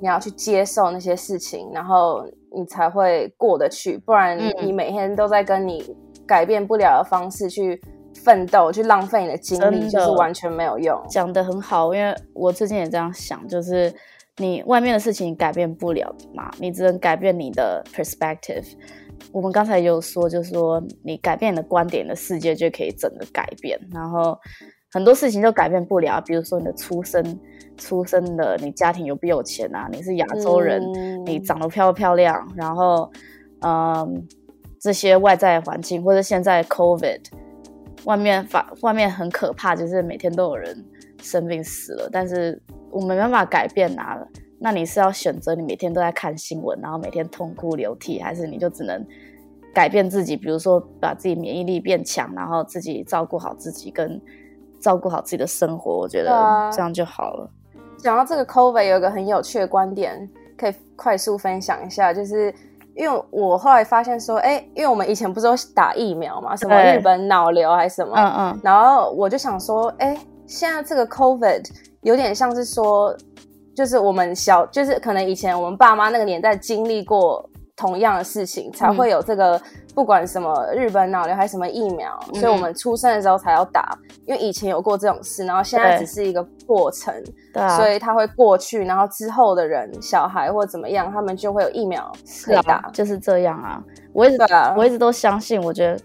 [0.00, 2.22] 你要去接受那些事情，然后
[2.54, 7.80] 你才会过得去，不然你每天都在跟你改变不了的方式去。
[8.14, 11.00] 奋斗去浪费你的精力，就是完全没有用。
[11.08, 13.92] 讲得很好，因为我最近也这样想，就是
[14.38, 18.64] 你外面的事情改变不了嘛，你只能改变你的 perspective。
[19.32, 23.78] 我们刚才有说，就是说你改变你的观点，的世界就可以整个改变。
[23.92, 24.38] 然后
[24.92, 27.38] 很多事情都改变不了，比如说你的出生，
[27.76, 29.88] 出生的你家庭有不有钱啊？
[29.90, 32.46] 你是亚洲人，嗯、你长得漂不漂亮？
[32.56, 33.10] 然后，
[33.60, 34.26] 嗯，
[34.80, 37.20] 这些外在环境，或者现在 COVID。
[38.04, 40.84] 外面发外面很可怕，就是每天都有人
[41.22, 44.18] 生病死了，但是我没办法改变啊。
[44.58, 49.04] 那你是要选择你每天都在看新闻，然后每天痛哭流涕，还是你就只能
[49.74, 50.36] 改变自己？
[50.36, 54.20] 比如说把自己免疫力变强，然后自己照顾好自己，跟
[54.80, 57.50] 照顾好自己的生活，我觉得这样就好了。
[57.98, 62.54] 讲到这个 COVID，有一个很有趣的观点，可以快速分享一下，就是。
[62.98, 71.64] 因为我后来发现说，哎，因为我们以前不是都打疫苗嘛，什么日本脑瘤还是什么，嗯嗯，然后我就想说，哎，现在这个 COVID
[72.02, 73.16] 有点像是说，
[73.74, 77.48] 就是我们小，就是可能以前我们爸妈那个年代经历过。
[77.78, 79.58] 同样的事情才会有这个，
[79.94, 87.14] 不管什么日本脑瘤还是什么疫苗，嗯、所以我们出生的时候才要打，因为以前有过这种事，然后现在只是一个过程，
[87.54, 92.10] 对，所以它会过去，然后之后的人，小孩或怎么样，他们就会有疫苗
[92.44, 93.80] 可以打，啊、就是这样啊。
[94.12, 96.00] 我一直，啊、我一直都相信，我觉得，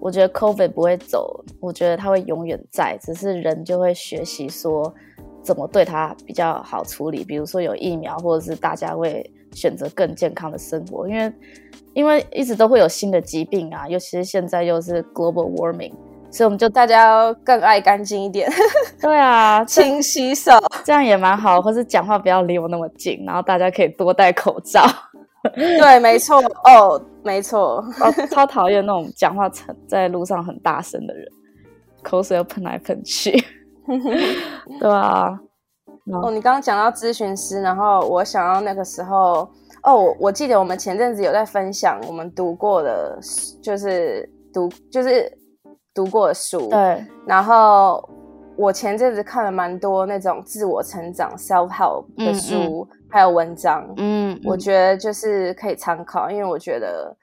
[0.00, 4.90] 我觉得 COVID 不会走，我觉得它会永远在，只是人就会学习说
[5.42, 9.30] 怎么对它比较好处理，比如说有疫苗，或者是大家会。
[9.52, 11.32] 选择更健康的生活，因为
[11.94, 15.92] 因为一直都会有新的疾病啊，尤其是现在又是 global warming，
[16.30, 18.48] 所以我们就大家要更爱干净一点。
[19.00, 20.52] 对啊，勤洗手，
[20.84, 21.60] 这样也蛮好。
[21.60, 24.84] 或是讲话不要离我那么近，然后大家可以多戴口罩。
[25.54, 27.84] 对，没错哦，没错。
[28.00, 29.50] 哦，超讨厌那种讲话
[29.86, 31.26] 在路上很大声的人，
[32.02, 33.32] 口水又喷来喷去。
[34.78, 35.38] 对啊。
[36.12, 39.48] 哦，你刚刚讲到咨询师，然后我想到那个时候，
[39.82, 43.18] 哦，我记得我们前阵子有在分享我们读过的，
[43.62, 45.30] 就是读就是
[45.92, 47.04] 读过的书，对。
[47.26, 48.02] 然后
[48.56, 57.14] 我前阵子看了蛮多那种自我成长 self help 的书，嗯嗯还有文章，嗯，嗯，我觉得就是可以参考，因为我觉得，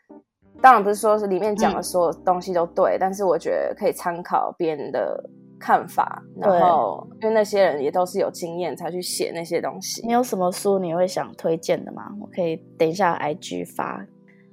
[0.62, 5.24] 当然不是说是里面讲的所有东西都对，嗯、但是我觉得可以参考别人的。
[5.60, 10.06] 看法，然后因为那些人也都是有经验才去写那些东西。
[10.06, 12.12] 你有什么书你会想推荐的吗？
[12.22, 14.06] 我可以等一下 IG 发。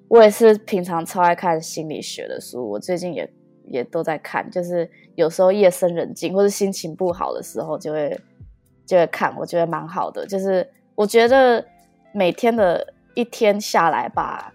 [0.09, 3.31] 我也是平常超爱看心理学的书，我最近也
[3.67, 8.21] 也都在看，就是有时候夜深人静或者心情不好的时候就会
[8.85, 10.27] 就会看，我觉得蛮好的。
[10.27, 11.65] 就是我觉得
[12.13, 14.53] 每天的一天下来吧，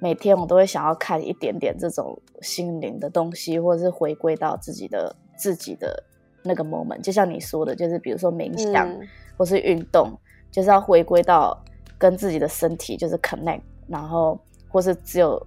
[0.00, 5.14] 每天我都会想要看一点点这种心灵的东西，或者是回归到自己的。
[5.36, 6.02] 自己的
[6.42, 9.00] 那个 moment，就像你说的，就是比如说冥想，嗯、
[9.36, 10.10] 或是运动，
[10.50, 11.56] 就是要回归到
[11.98, 15.44] 跟自己的身体就是 connect，然后或是只有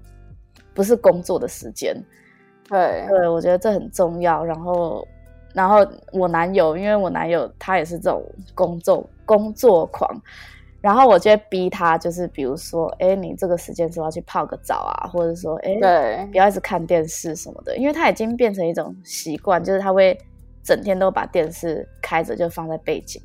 [0.73, 1.95] 不是工作的时间，
[2.67, 4.43] 对，对，我觉得这很重要。
[4.43, 5.07] 然后
[5.53, 8.23] 然后我男友，因为我男友他也是这种
[8.53, 10.09] 工作工作狂，
[10.81, 20.17] 然后我就会逼他，就是比如说，哎，你这个时间是要去泡个澡啊，或者说，哎，对，不要一直看电视什么的，因为他已经变成一种习惯，就是他会
[20.63, 23.21] 整天都把电视开着，就放在背景。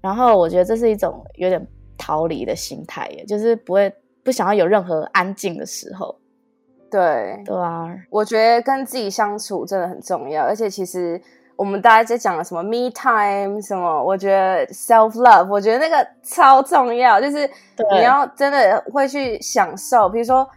[0.00, 6.14] 然后我觉得这是一种有点逃离的心态，耶，就是不会不想要有任何安静的时候。
[6.90, 11.20] 对对啊，我觉得跟自己相处真的很重要，而且其实
[11.58, 17.50] 我们大家在讲的什么 me time 什么，我觉得 self love，我觉得那个超重要，就是
[17.92, 20.48] 你要真的会去享受，比如说，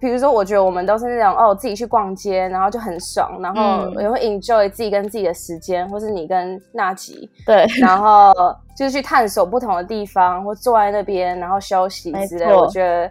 [0.00, 8.32] 比如说，我觉得我们都是那种哦，自己去逛街，然后就很爽，然后也会 enjoy 自己跟自己的时间，嗯、或是你跟娜吉对， 然后
[8.76, 13.10] 就是去探索不同的地方，或坐在那边然后休息之类，我觉得。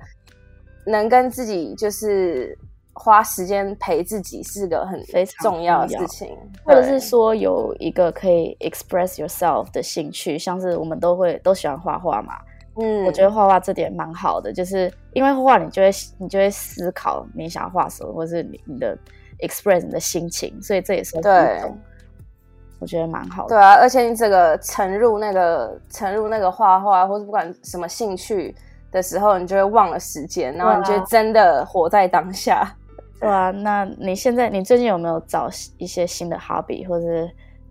[0.90, 2.58] 能跟自己就是
[2.98, 12.34] 花时间陪自己是个很非常重要的事情，或者是说有一个可以 express yourself 的兴趣，像是我们都会都喜欢画画嘛。
[12.80, 18.98] 嗯，我觉得画画这点蛮好的，就是因为画画你就会你就会思考你想要画什么，或是你你的
[19.40, 21.62] express 你的心情，所以这也是对，
[22.80, 23.50] 我觉得蛮好的。
[23.50, 28.56] 对啊，而且你这个沉入那个沉入那个画画，或是不管什么兴趣。
[28.90, 32.74] 的时候，你就会忘了时间，然后你就真的活在当下。
[33.20, 37.06] 对啊，那你现在，你最近有没有找一些新的 hobby 或者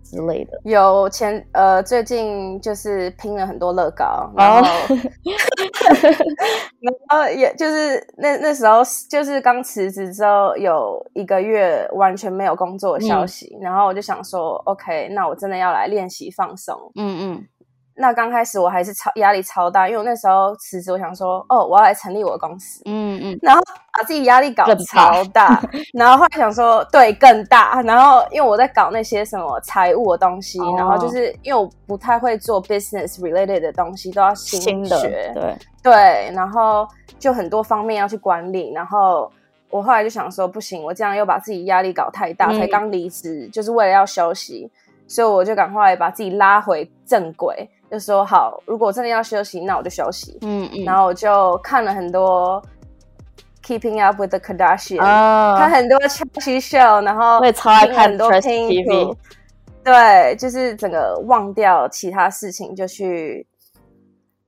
[0.03, 0.59] 之类的？
[0.63, 4.97] 有前呃，最近就是拼了很多乐高，然后， 哦、
[6.79, 16.91] 然后也就是那那时候就是刚辞职之后有一个月完全没有工作的消息，嗯、然后我就想说，OK，那我真的要来练习放松。
[16.95, 17.47] 嗯嗯。
[17.97, 25.59] 那刚开始我还是超压力超大，因为我那时候辞职，我想说，哦，我要来成立我的公司，嗯嗯，然后把自己压力搞超大，
[25.93, 35.55] 然后后来想说，对，更大，然后因为我在搞那些什么财务的东西，哦、然后就是因为我不太会做 business related 的东西，都要新学，对。
[35.83, 36.85] 对，然后
[37.17, 39.31] 就很多方面要去管理，然后
[39.69, 44.69] 我后来就想说，不行，我这样又把自己压力搞太大，嗯、才刚离职，就是为了要休息，
[45.07, 47.69] 所以我就赶快把自己拉回正轨。
[47.89, 50.37] 就说好，如果真的要休息，那我就休息。
[50.41, 52.61] 嗯嗯，然后我就看了很多
[53.65, 54.97] 《Keeping Up with the Kardashians》，
[55.57, 59.15] 看很多 Chelsea Show，然后会超爱看很多 TV。
[59.85, 63.47] 对，就是整个忘掉其他事情，就去，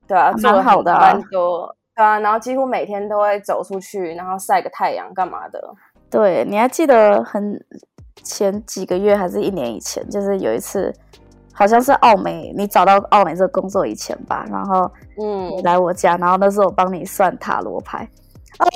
[0.06, 5.58] 对啊，蛮好的，蛮多，对啊，然后几乎每天都会走出去，然后晒个太阳，干嘛的？
[6.10, 7.58] 对，你还记得很
[8.22, 10.94] 前几个月还是一年以前，就是有一次。
[11.60, 18.08] 好像是澳美，你找到澳美这个工作以前吧，然后嗯，你来我家，然后那时候我帮你算塔罗牌。
[18.58, 18.66] 哦，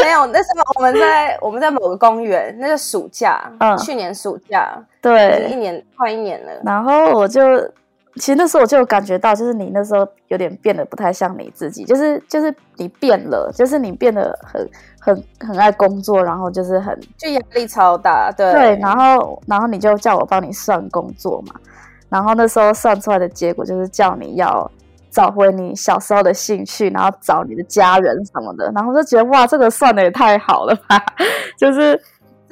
[0.00, 6.52] 没有，那时候我们在 我们在某个公园，那个暑假，嗯，去年暑假，对，一年快一年了。
[6.64, 7.42] 然后我就，
[8.14, 21.54] 其实那时候我就有感觉到，就是你那时候有点变得不太像你自己，就是就是你变了，就是你变得很很很爱工作，然后就是很就压力超大，对对，然后然后你就叫我帮你算工作嘛。
[22.10, 24.70] 然后那时候算出来的结果就是叫你要
[25.10, 28.70] 找回你小时候的兴趣，然后找你的家人什么的。
[28.74, 31.02] 然后就觉得哇，这个算的也太好了吧！
[31.56, 31.96] 就是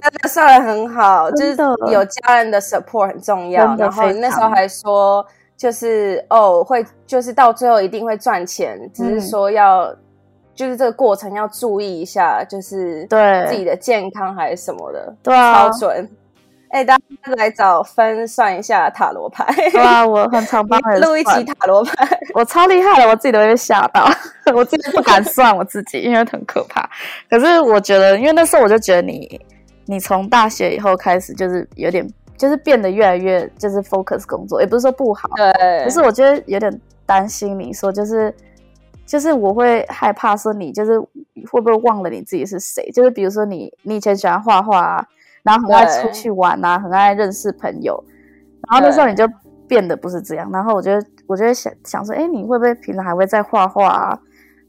[0.01, 1.57] 真的算的很好，就是
[1.93, 3.77] 有家人的 support 很重要。
[3.77, 9.99] 然后那时候还说，就是哦，会就是到最后一定会赚钱，只是说要、嗯、
[10.55, 16.09] 就是这个过程要注意一下，就是对自己的健康还是什么的，对啊，超准。
[16.71, 19.45] 哎、欸，大家来找分算一下塔罗牌。
[19.75, 24.07] 哇，我很常帮人 录一期塔罗牌，我超厉害的，我自己都会吓到，
[24.55, 26.89] 我自己不敢算我自己，因为很可怕。
[27.31, 29.41] 可是我觉得，因为那时候我就觉得你，
[29.87, 35.85] 你从大学以后开始就是有点，就是变得越来越就是 focus 工作，也不是说不好，对。
[35.85, 38.35] 可是我觉得有点担心你说，就是
[39.07, 40.99] 就是我会害怕说你就是
[41.51, 42.91] 会不会忘了你自己是谁？
[42.93, 45.07] 就是比如说你，你以前喜欢画画啊。
[45.49, 47.99] 然后很爱出去玩啊，很爱认识朋友。
[48.69, 49.27] 然后那时候你就
[49.67, 50.51] 变得不是这样。
[50.53, 54.19] 然后我觉得，我就想想说，哎，你会不会平常还会在画画啊，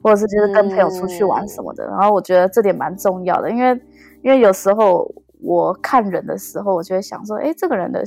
[0.02, 1.84] 或者是就是跟朋友出去玩什么的？
[1.84, 3.82] 嗯、然后我觉得这点蛮重要的，因为
[4.24, 8.02] 因为有时候我看人的时候，我就会想说，哎，这个人的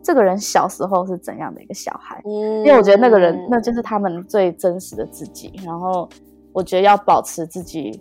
[0.00, 2.22] 这个人小时候是怎样的一个小孩？
[2.24, 5.52] 嗯、因为我觉得那个人那就是他们最真实的自己。
[5.66, 6.08] 然后
[6.52, 8.00] 我觉得要保持自己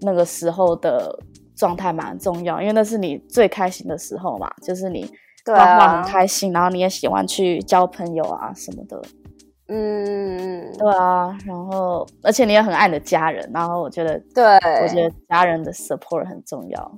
[0.00, 1.16] 那个时候的。
[1.62, 5.08] 状态蛮重要，因为那是你最开心的时候嘛，就是你
[5.46, 9.00] 画画很开心，啊、然后你也喜欢去交朋友啊什么的，
[9.68, 14.44] 嗯，对啊，然后而且你也很爱你的家人，然后我觉得，对，
[14.82, 16.92] 我觉得家人的 support 很重要。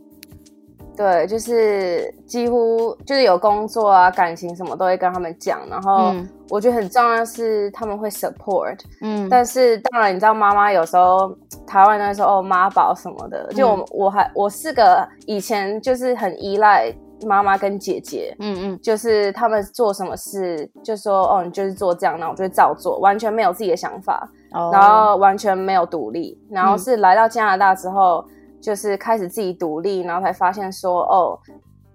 [0.96, 6.14] 对，就是几乎就是有工作啊、感情什么都会跟他们讲，然后
[6.50, 11.36] 我觉得很重要的是他们会 support，嗯，但是当然你知道妈妈有时候
[11.66, 16.94] 台湾那时候哦妈宝什么的，就我、嗯、我还我是个以前就是很依赖
[17.26, 28.24] 妈妈跟姐姐，嗯嗯，就是他们做什么事就说哦你就是做这样，那我就会照做，完全没有自己的想法，哦、然后完全没有独立，然后是来到加拿大之后。
[28.64, 31.38] 就是开始自己独立，然后才发现说，哦，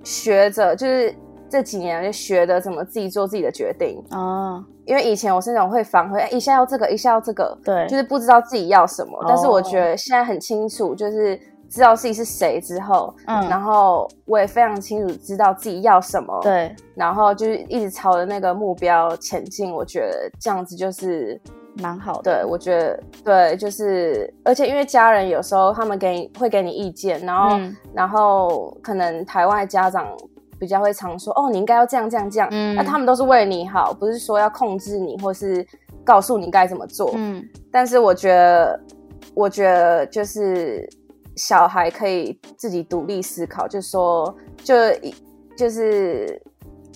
[0.03, 1.11] 学着就是
[1.49, 4.63] 这几年就学着怎么自己做自己的决定啊。
[4.85, 9.17] 因为以前我是那种会反悔，一下要这个，一下要这个，对，就是不知道自己要什么。
[9.27, 19.73] 但是我觉得现在很清楚，就是知道自己是谁之后，嗯，然后我也非常清楚知道自己要什么，对，然后就是一直朝着那个目标前进。
[19.73, 21.41] 我觉得这样子就是。
[21.81, 30.07] 蛮好的，对，我觉得对，就是而且因为家人有时候他们给你会给你意见，然后、嗯、然后可能台湾家长
[30.59, 35.65] 比较会常说哦，你应该要这样这样这样，嗯，那他们都是为你好，不是说要控制你或是
[36.03, 38.79] 告诉你该怎么做，嗯，但是我觉得
[39.33, 40.87] 我觉得就是
[41.35, 44.75] 小孩可以自己独立思考，就说就
[45.57, 46.41] 就是。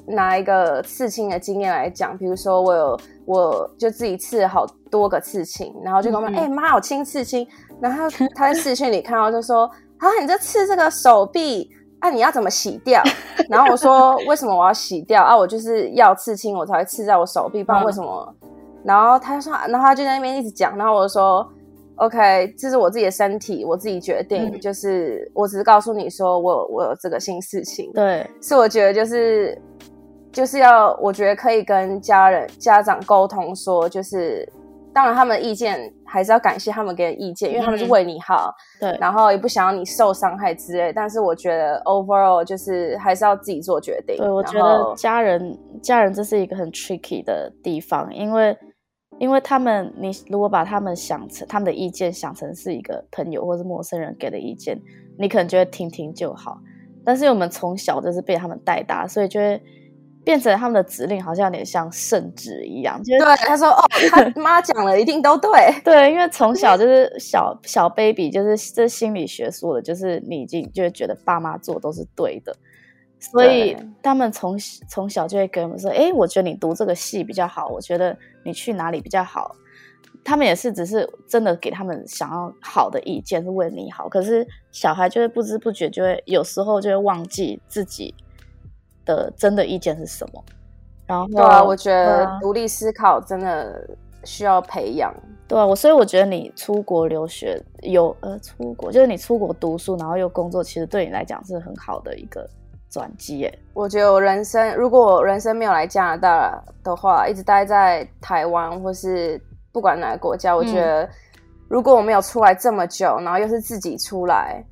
[0.05, 7.47] 拿一个刺青的经验来讲，比如说我有，我就自己刺了好多个刺青，然后就跟我说：“哎、嗯，妈、欸，我亲刺青。”
[7.79, 13.01] 然后他在视讯里看到就说：“啊，你这刺这个手臂啊，你要怎么洗掉？”
[13.49, 15.37] 然后我说：“为什么我要洗掉啊？
[15.37, 18.49] 我就是要刺青，我才会刺在我手臂，不然为什么？”嗯、
[18.83, 21.49] 然后他说：“然后他就在那边一直讲。”然后我就说
[21.95, 29.57] ：“OK，这是我自己的身体，我自己决定，嗯、就是我只是告诉你说我我有这个新事情。”对，是我觉得就是。
[30.33, 34.51] 就是要，我觉得可以跟家人、家长沟通说，就是
[34.91, 40.91] 当然他们的意见还是要感谢他们给的意见，因为他们是为你好，嗯、对，然后也不想要你受伤害之类。
[40.91, 44.17] 但是我觉得 overall 就是还是要自己做决定。
[44.17, 48.57] 对，我觉得家人家人这是一个很 tricky 的地方，因为
[49.19, 54.81] 因为他们你如果把他们想成他们的意见想成是一个朋友或是陌生人给的意见，
[55.19, 56.57] 你可能觉得听听就好。
[57.05, 59.61] 但是我们从小就是被他们带大，所以就会。
[60.23, 63.01] 变成他们的指令，好像有点像圣旨一样。
[63.03, 65.51] 就是、对，他说：“哦，他 妈讲了，一定都对。”
[65.83, 72.55] 对，因为从小就是 小小 baby，就是这心理学说的，就是你已经就会觉得爸妈做都是对的，
[73.19, 74.57] 所以他们从
[74.89, 79.55] 从小就会跟我们说：“哎，我觉得你读这个系比较好，我觉得你去哪里比较好。”
[80.25, 84.07] 他们也是只是真的给他们想要好的意见，是为你好。
[84.07, 88.15] 可是小孩就会不知不觉就会有时候就会忘记自己。
[89.05, 90.43] 的真的意见是什么？
[91.05, 93.85] 然后对啊，我觉得独立思考真的
[94.23, 95.13] 需要培养。
[95.47, 102.49] 对啊，我所以我觉得你出国留学有呃出国，就是你出国读书，然后又工作，其实对你来讲是很好的一个
[102.89, 103.59] 转机耶。
[103.73, 109.39] 我觉得我人生如果我人生没有来加拿大的话，一直待在台湾或是
[109.73, 111.07] 不管哪个国家，我觉得
[111.67, 114.63] 如果我没有出来这么久，然后又是自己出来。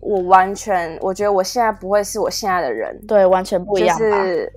[0.00, 3.98] 我完全，我觉得我现在不会是我现在的人，对，完全不一样。
[3.98, 4.52] 就是，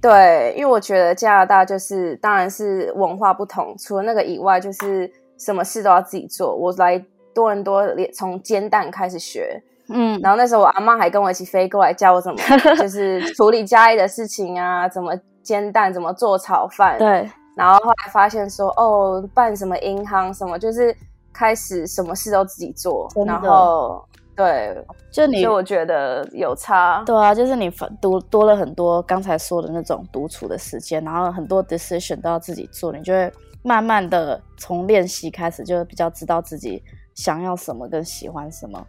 [0.00, 6.54] 对，因为我觉得加拿大就是，当然是文化不同，除了那个以外，就是什么事都要自己做。
[6.54, 6.98] 我来
[7.32, 12.38] 多伦多，从煎蛋开始学，嗯，然后那时候我阿妈还跟我一起飞过来教我怎么，
[12.76, 15.12] 就是处理家里的事情啊，怎么
[15.42, 17.30] 煎蛋，怎么做炒饭，对。
[17.56, 20.92] 然后后来发现说，哦，办什么银行什么，就是
[21.32, 24.04] 开始什么事都自己做，然后。
[24.36, 24.76] 对，
[25.12, 27.04] 就你，就我觉得有差。
[27.06, 27.70] 对啊，就是你
[28.00, 33.32] 读多了很多刚才说的那种独处的时间，然后很多 decision 都要自己做，你就会
[33.62, 36.82] 慢慢的从练习开始，就会比较知道自己
[37.14, 38.84] 想要什么跟喜欢什么，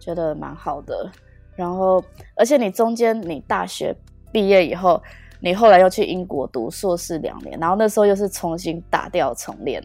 [0.00, 1.10] 觉得蛮好的。
[1.54, 2.02] 然后，
[2.34, 3.94] 而且你中间你大学
[4.32, 4.98] 毕业以后，
[5.40, 9.84] 你后来又去英国读硕士两年，然后那时候又是重新打掉重练。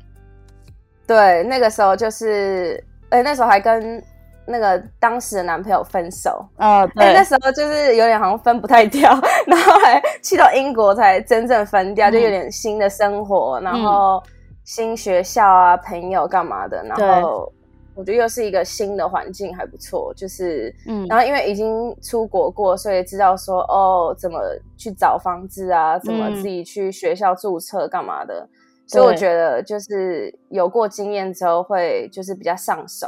[1.05, 4.01] 对，那个时候就是，哎，那时候还跟。
[4.49, 6.43] 那个当时的男朋友分手。
[6.57, 9.11] 啊，对、欸，那时候就是有点好像分不太掉，
[9.45, 14.21] 然后还去到英国才真正分掉，嗯、就有点新的生活，然后
[14.65, 17.51] 新学校啊，朋友干嘛的，然后
[17.95, 24.39] 我觉得又是一个新的环境，还不错，就是嗯，然后因为已经出国过，所以知道说哦，怎么
[24.77, 28.49] 去找房子啊，怎么自己去学校注册干嘛的，嗯、
[28.87, 33.07] 所以我觉得就是有过经验之后会就是比较上手。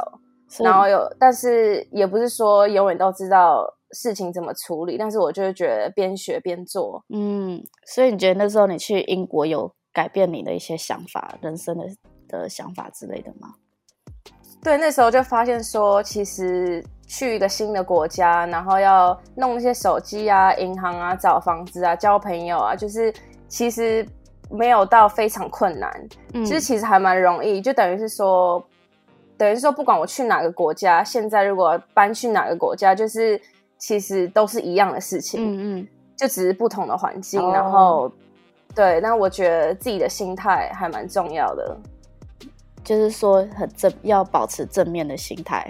[0.58, 7.02] 然后有，但是也不是说永远都知道事情怎么处理，但是我就是觉得边学边做。
[7.14, 11.86] 嗯，所以你觉得那时候你去英国有改变你的一些想法、人生的
[12.28, 13.54] 的想法之类的吗？
[14.62, 23.12] 对，那时候就发现说，其实去一个新的国家，然后要弄一些手机啊、银行啊、找房子啊、交朋友啊，就是
[23.48, 24.06] 其实
[24.48, 28.64] 没有到非常困难，嗯，其实其实还蛮容易，就等于是说，
[29.42, 33.40] 等于说，不管我去哪个国家，现在如果搬去哪个国家，就是
[33.76, 38.12] 其实都是一样的事情，嗯嗯，就只是不同的环境，哦、然后
[38.72, 41.76] 对，那我觉得自己的心态还蛮重要的。
[42.84, 45.68] 就是说，很正，要保持正面的心态。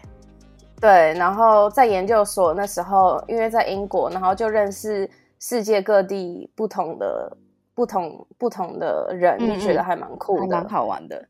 [0.79, 5.09] 对，然后在研究所那时候，因为在英国，然后就认识
[5.39, 7.35] 世界各地不同的、
[7.75, 11.27] 不同不同的人，就觉得还蛮酷的，蛮好玩的。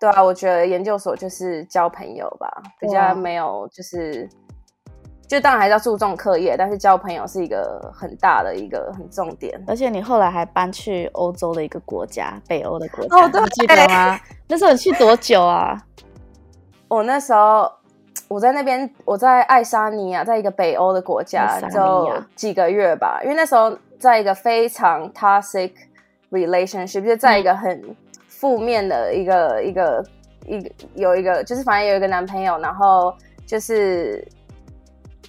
[0.00, 2.48] 对啊，我觉得研究所就是交朋友吧，
[2.80, 4.28] 比较没有就是。
[5.26, 9.62] 就当然还是要注重课业，但是交朋友是一个很大的一个很重点。
[9.66, 14.18] 而且你后来还搬去欧洲的一个国家，北欧的国家，哦、对，你记得吗？
[14.48, 15.78] 那时候你去多久啊？
[16.88, 17.70] 我那时候
[18.26, 23.20] 我在那边，我在爱沙尼亚，在一个北欧的国家，就几个月吧。
[23.22, 25.72] 因为那时候在一个非常 toxic
[26.30, 27.94] relationship，就在一个很
[28.38, 30.04] 负面的一个一个
[30.46, 33.12] 一个有一个，就是反正有一个男朋友，然后
[33.46, 34.26] 就是。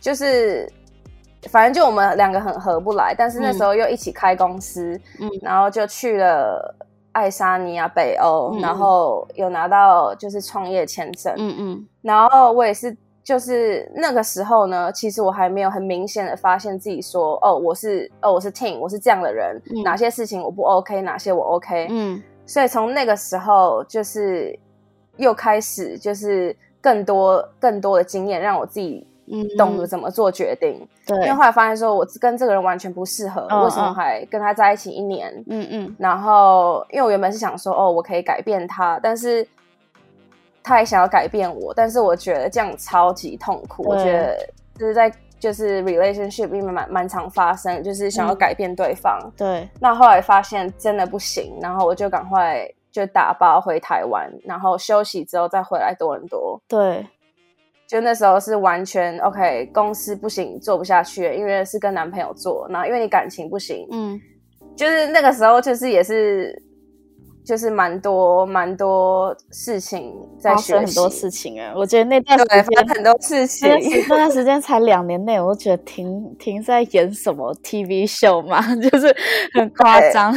[0.02, 0.66] 就是，
[1.50, 6.74] 反正就我们两个很合不来，但是那时候又一起开公司，嗯，然后就去了
[7.12, 24.58] 爱沙尼亚北欧，嗯，然后有拿到就是创业签证，嗯嗯，然后我也是，就是那个时候呢，其实我还没有很明显的发现自己说，哦，我是，哦，我是 Ting，我是这样的人，嗯，哪些事情我不 OK，哪些我 OK，嗯，所以从那个时候就是
[25.18, 29.06] 又开始就是更多更多的经验，让我自己。
[29.32, 30.82] 嗯，懂得怎么做决定。
[31.06, 35.32] 对，因为后来发现说，我跟这个人完全不适合，哦、为什么还跟他在一起一年？
[35.46, 35.96] 嗯嗯。
[36.00, 39.48] 然后，因为我原本是想说，哦，我可以改变他，但是
[40.64, 43.84] 他也想要改变我，但是我觉得这样超级痛苦。
[43.84, 44.36] 我觉得
[44.80, 49.20] 就是在就是 relationship 里面蛮蛮常发生，就是想要改变对方。
[49.24, 49.70] 嗯、对。
[49.80, 56.62] 那后来发现真的不行，然后我就赶快就打包回台湾，然后休息之后再回来多伦多。
[56.68, 57.06] 对。
[57.88, 64.22] 就那时候是完全 OK，公司不行，做不下去，因为是跟男朋友做，然后因为你感情不行，嗯，
[64.76, 66.56] 就是那个时候就是也是
[67.50, 71.74] 就是蛮多蛮多事情在学习，很多事情啊。
[71.76, 73.68] 我觉得那段时间很多事情，
[74.08, 79.16] 那段时间才两年内，我觉得停停在演什么 TV 秀嘛， 就是
[79.56, 80.32] 很夸张，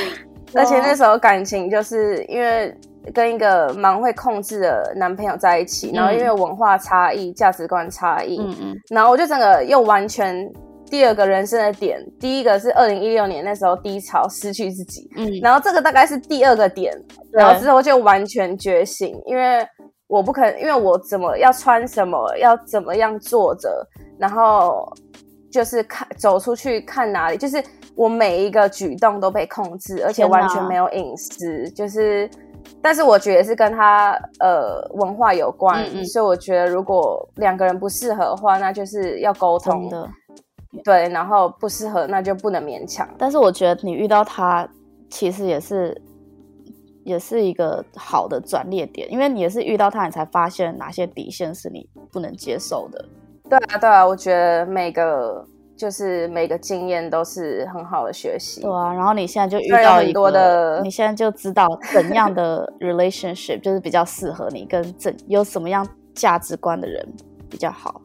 [0.54, 2.74] 而且那时候感情就是因为。
[3.12, 10.50] 跟一个蛮会控制的男朋友在一起，然后因为文化差异、价值观差异，嗯嗯，然后我就整个又完全
[10.94, 16.96] 第二个人生的点，第一个是二零一六年那时候低潮失去自己，嗯，然后这个大概是第二个点，
[17.32, 19.66] 然后之后就完全觉醒，因为
[20.06, 23.84] 我不可能，因为我怎么要穿什么，要怎么样坐着，
[24.20, 24.88] 然后
[25.50, 27.60] 就是看走出去看哪里，就是
[27.96, 32.30] 我每一个举动都被控制，而且完全没有隐私，就是。
[32.80, 36.00] 但是我觉得是跟他呃文化有关，嗯。
[36.00, 39.86] 嗯，所以我觉得如果两个人不适合的话，那就是要沟通。
[39.90, 40.08] 的。
[40.82, 43.08] 对，然后不适合那就不能勉强。
[43.18, 44.68] 但是我觉得你遇到他，
[45.08, 46.00] 其实也是
[47.04, 53.04] 也是一个好的转捩点，因为你也是遇到他，你才发现哪些底线是你不能接受的。
[53.48, 55.46] 对啊，对啊，我觉得每个。
[55.76, 58.94] 就是每个经验都是很好的学习，对啊。
[58.94, 67.04] 然后你现在就遇到一个，的你现在就知道怎样的 relationship 就是比较适合你，跟怎有什么样价值观的人
[67.50, 68.00] 比较好。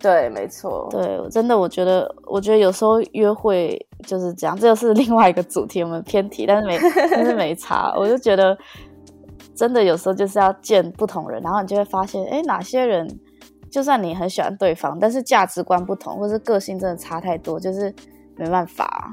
[0.00, 0.88] 对，没错。
[0.90, 6.78] 对，真的，我觉得，我觉得有时候约会就是这样，这就是另外一个主题，我们偏题，但是没，
[7.12, 7.94] 但是没差。
[7.96, 8.56] 我就觉得，
[9.54, 13.06] 真的有时候就是要见不同人，然后你就会发现，哎，哪些人。
[13.70, 17.94] 就算你很喜欢对方，但是价值观不同，或是个性真的差太多，就是
[18.34, 19.06] 没办法啊，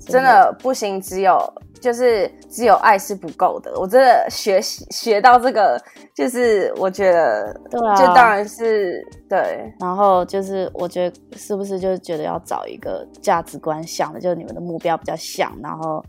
[0.00, 1.00] 真的，真的不行。
[1.00, 1.38] 只有
[1.84, 3.78] 就是只有爱是不够的。
[3.78, 5.78] 我真的学习学到这个，
[6.16, 9.70] 就是我觉得，对啊，就当然是对。
[9.78, 16.02] 然后就是我觉得是不是就是觉得要找一个价值观像的，就是你们的目标比较像，然后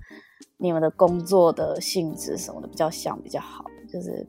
[0.58, 4.26] 你们的工作的性质什么的比较像比较好，就是。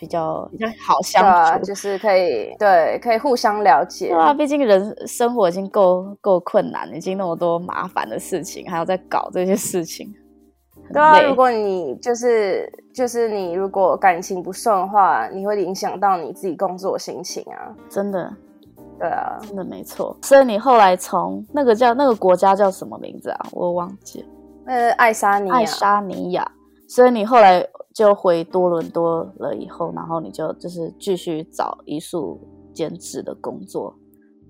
[0.00, 4.10] 比较比较好相处，啊，就是可以对，可以互相了解。
[4.10, 10.06] 对啊，毕竟人生活已经够够困难，已经那么多麻烦的事情，还要再搞这些事情。
[10.92, 17.74] 对啊，如果你就是就是你如果感情不顺的话，你会影响到你自己工作心情啊。
[17.88, 18.32] 真的，
[18.98, 20.16] 对啊，真的没错。
[20.22, 23.46] 所以你后来从那个叫那个国家叫什么名字啊？
[23.52, 24.26] 我忘记了。
[24.66, 25.54] 呃，爱沙尼亚。
[25.54, 26.50] 爱沙尼亚。
[26.88, 27.66] 所以你后来。
[27.94, 32.40] 就回多伦多了以后，然后你就就是继续找艺术
[32.72, 33.92] 兼职的工作。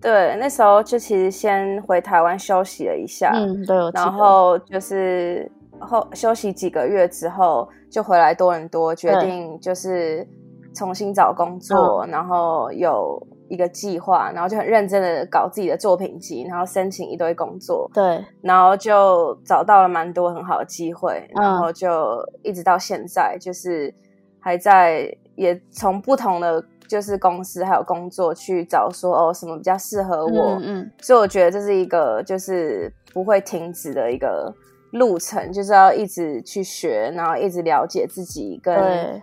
[0.03, 5.51] 对，那时候就其实先回台湾休息了一下，嗯，对，然后就是
[5.81, 10.27] 后休息几个月之后，就回来多伦多，决定就是
[10.75, 23.93] 重新找工作，然后有一个计划，然后就很认真的搞自己的作品集，然后申请一堆工作，对，然后就找到了蛮多很好的机会，然后就一直到现在，就是
[24.41, 26.65] 还在也从不同的。
[26.89, 34.51] 就是公司还有工作去找说哦什么比较适合我，嗯，嗯，所以我觉得这是一个就是不会停止的一个
[34.93, 39.21] 路程，就是要一直去学，然后一直了解自己跟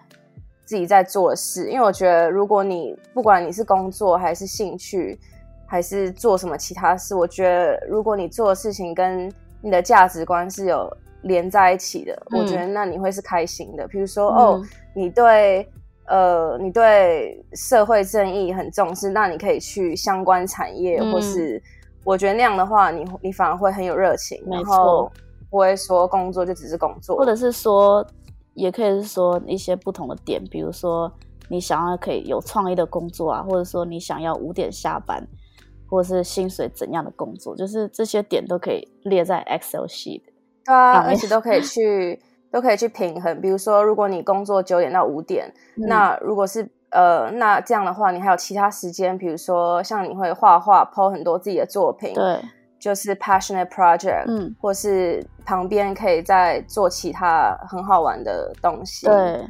[0.65, 1.69] 自己在做的事。
[1.69, 5.19] 因为我觉得如果你不管你是工作还是兴趣
[5.65, 10.91] 还是做什么其他事，我觉得如果你做的事情跟你的价值观是有
[11.23, 13.87] 连在一起的，嗯，我觉得那你会是开心的。
[13.87, 14.61] 比如说，嗯，哦，
[14.93, 15.67] 你对。
[16.07, 21.59] 呃，你对社会正义很重视，那你可以去相关产业，嗯、或是
[22.03, 25.11] 我觉得那样的话，你你反而会很有热情，然后
[25.49, 28.05] 不会说工作就只是工作，或者是说，
[28.53, 31.11] 也可以是说一些不同的点，比如说
[31.49, 35.25] 你想要可以有创意的工作啊，或者说你想要五点下班，
[35.89, 40.21] 或者是薪水怎样的工作，就是这些点都可以列在 Excel sheet，
[40.65, 42.21] 对啊，而且都可以去。
[42.51, 52.39] 都可以去平衡，比如说，如果你工作九点到五点，嗯，那如果是呃，那这样的话，你还有其他时间，比如说像你会画画，po 很多自己的作品，对，
[52.85, 59.43] 就是 passionate project，嗯，或是旁边可以再做其他很好玩的东西，对，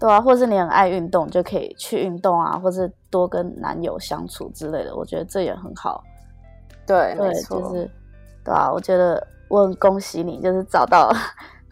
[0.00, 6.02] 对啊，或是你很爱运动，就可以去运动啊，或是多跟男友相处之类的，我觉得这也很好，
[6.84, 7.90] 对，对，没错，就是
[8.42, 11.12] 对啊，我觉得我很恭喜你，就是找到。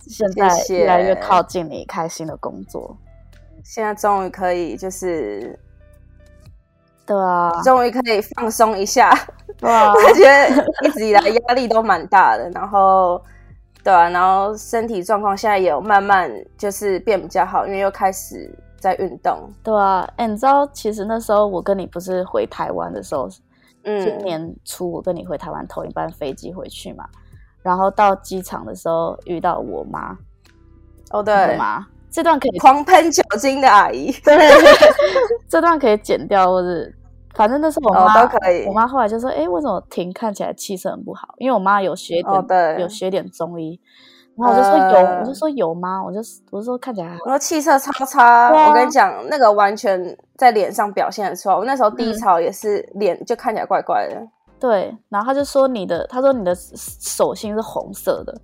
[0.06, 2.96] 现在越来越靠近你开心的工作，
[3.64, 5.58] 现在终于可以就是，
[7.04, 9.10] 对啊，终于可以放松一下。
[9.60, 13.22] 对啊，我觉得一直以来压力都蛮大的，然后
[13.82, 19.48] 对啊，然后身体状况现在也有慢慢就是变比较好，因为又开始在运动。
[19.62, 23.28] 对啊，哎，你知道其实那时候我跟你不是回台湾的时候，
[23.84, 27.04] 嗯，今年初我跟你回台湾同一班飞机回去嘛。
[27.62, 30.14] 然后到机场的时候遇到我妈，
[31.12, 34.36] 哦对，我妈这段可以狂喷酒精的阿姨，对，
[35.48, 36.86] 这段可以剪掉，或者
[37.34, 38.64] 反正那是我妈、哦、都可以。
[38.66, 43.80] 我妈后来就说：“哎，为什么婷看起来气色很不好？”因为我妈有学点，哦、对有学点中医。
[44.36, 46.02] 然后我就说有，呃、我就说有吗？
[46.02, 46.18] 我就
[46.50, 48.24] 我就说看起来我说气色超差。
[48.24, 51.54] 啊、我跟你讲，那个完全在脸上表现的出来。
[51.54, 54.20] 我那时候低潮也是脸、嗯、就看起来怪怪的。
[54.58, 58.34] 对，然后他就说你的，他说你的手心是红色的，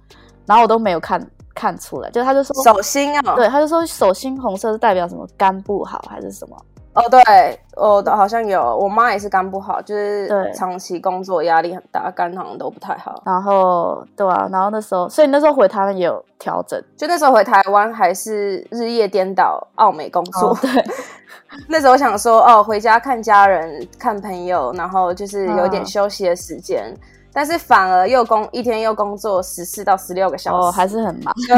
[0.47, 1.21] 然后我都没有看
[1.55, 6.57] 看出来，就他就说手心啊，对，他就说手心红色是代表什么肝不好还是什么？
[7.01, 13.23] 哦，对，哦，好像有，我妈也是肝不好，就是长期工作压力很大，肝好像都不太好。
[13.25, 20.51] 然后对啊，然后那时候，所以那时候回台湾也有调整，就那时候回台湾还是日夜颠倒，澳美工作。
[20.51, 20.71] 哦、对。
[21.69, 26.99] 那时候想说哦，回家看家人、看朋友，然后就是有点休息的时间，嗯、
[27.33, 31.35] 但是反而又工一天又工作十四到十六个小时，哦，还是很忙。
[31.49, 31.55] 就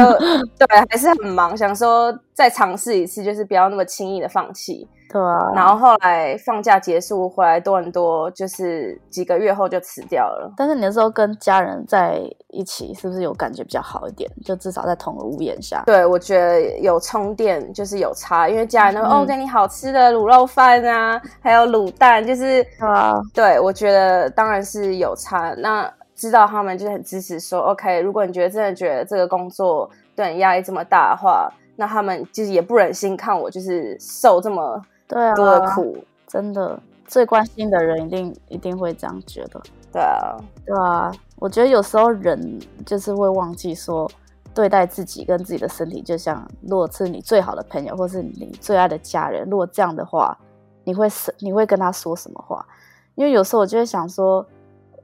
[0.57, 1.55] 对，还是很忙。
[1.55, 4.87] 想说再尝试一次，就是不要那么轻易的放弃。
[5.13, 10.51] 对啊，然后后来放假结束回来多伦多，就是几个月后就辞掉了。
[10.57, 14.27] 但是你那时候跟家人在一起，是不是有感觉比较好一点？
[14.43, 15.83] 就至少在同个屋檐下。
[15.85, 25.53] 对，我觉得有充电就是有差，因为家人都、嗯、哦给你好吃的卤肉饭啊，还有卤蛋，就是啊，对我觉得当然是有差。
[25.59, 34.81] 那知道他们就很支持说，说 OK，如果你觉得真的觉得这个工作对你压力这么大的话，那他们就是也不忍心看我就是受这么。
[35.13, 39.61] 对啊，多的苦，真的最关心的人一定一定会这样觉得。
[39.91, 40.35] 对啊，
[40.65, 44.09] 对啊，我觉得有时候人就是会忘记说，
[44.53, 50.35] 对待自己跟自己的身体，就像如果是你最好的朋友，或是你最爱的家人，如果这样的话，
[50.83, 52.65] 你会是你会跟他说什么话？
[53.15, 54.43] 因为有时候我就会想说，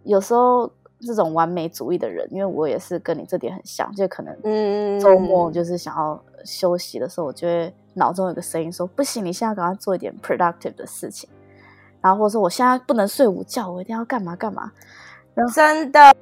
[0.03, 0.67] 有时候
[1.01, 7.73] 这种完美主义的人，因为我也是跟你这点很像，就可能嗯周末就是想要休息的时候，我就会。
[7.95, 11.27] 脑中有个声音说：“不行，你现在赶快做一点 productive 的事情。”
[11.99, 14.71] 然后或者说：“我现在不能睡午觉，我一定要干嘛干嘛。”
[15.53, 16.15] 真的，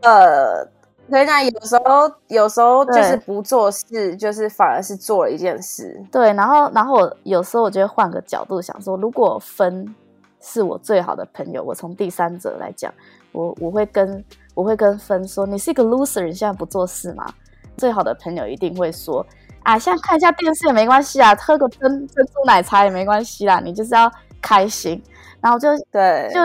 [1.07, 6.03] 所以讲有时候有时候就是不做事，就是反而是做了一件事。
[6.11, 9.93] 对，然后然后我有时候我就会换个角度想说，如果分
[10.41, 12.91] 是我最好的朋友，我从第三者来讲，
[13.34, 17.32] 我我会跟我会跟分说：“你是一个 loser，你现在不做事吗？”
[17.78, 19.24] 最好的朋友一定会说。
[19.68, 24.09] 啊，现在看一下电视也没关系啊，喝个珍珍珠奶茶也没关系啦，你就是要
[24.41, 25.03] 开心，
[25.41, 26.39] 然后就对，就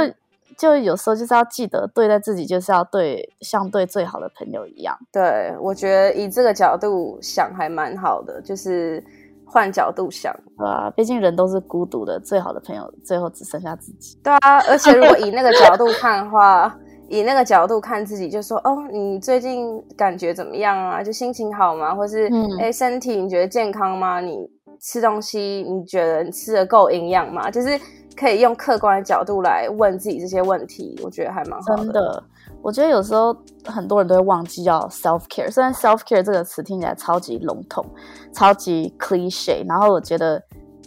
[0.58, 4.98] 就有时候就是要记得对待自己，就是要对像对最好的朋友一样。
[5.12, 9.00] 对，我觉得以这个角度想还蛮好的，就是
[9.46, 14.18] 换角度想，对啊，毕竟人都是孤独的，最好的朋友最后只剩下自己。
[14.24, 16.76] 对啊，而且如果以那个角度看的话。
[17.12, 21.02] 以那个角度看自己，就说哦，你最近感觉怎么样啊？
[21.02, 21.94] 就心情好吗？
[21.94, 24.18] 或是哎、嗯欸，身体你觉得健康吗？
[24.18, 24.48] 你
[24.80, 25.38] 吃东西
[25.68, 27.50] 你觉得你吃的够营养吗？
[27.50, 27.78] 就是
[28.16, 31.84] 可以用客观的角度来问自己这些问题，我觉得还蛮好的。
[31.84, 32.24] 真的，
[32.62, 33.36] 我觉得有时候
[33.66, 37.84] 很多人都会忘记要 self care，虽然 self care 这个词听起来超级笼统、
[38.32, 40.42] 超级 cliche，然后我觉得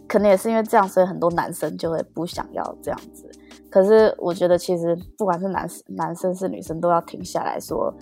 [0.07, 3.29] 可能也是因为这样，所以很多男生就会不想要这样子。
[3.75, 5.67] 可是我觉得，其实不管是男
[5.97, 7.93] 男生是女生，都要停下来说，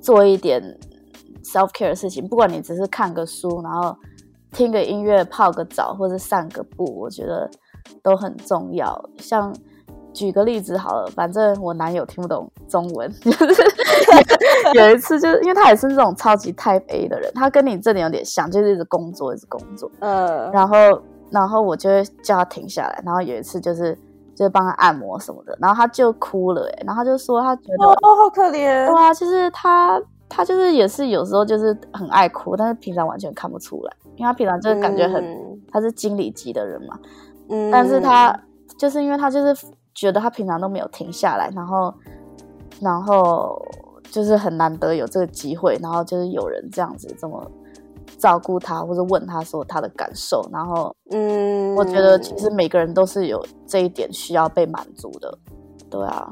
[0.00, 0.60] 做一点
[1.44, 2.26] self care 的事情。
[2.26, 3.96] 不管你只是看个书，然后
[4.50, 7.48] 听个音乐、泡个澡，或者散个步，我觉得
[8.02, 9.00] 都很重要。
[9.18, 9.54] 像
[10.12, 13.62] 举个例子好了，反正我男友听不懂中文，就 是
[14.74, 19.88] 有一次，就是因为他也是这种超级 type A 的人，他跟你这点有点像，就是一直工作，一直工作。
[20.00, 20.76] 嗯，然后
[21.30, 23.96] 然后我就会叫他停下来，然后有一次就是。
[24.34, 36.98] 就帮他按摩什么的，然后他就哭了，哎，然后他就说他觉得哦，好可怜，对啊，就是他他就是也是有时候就是很爱哭，但是平常完全看不出来，因为他平常就是感觉很、嗯、他是经理级的人嘛，
[37.50, 38.38] 嗯，但是他
[38.78, 41.94] 就是因为他就是觉得他平常都没有停下来，然后
[42.80, 43.60] 然后
[44.10, 47.50] 就是很难得有这个机会，然后就是有人这样子这么。
[48.22, 55.36] 照顾他，或者问他说他的感受，然后，嗯，我觉得其实每个人都是有这一点需要被满足的，
[55.90, 56.30] 对啊，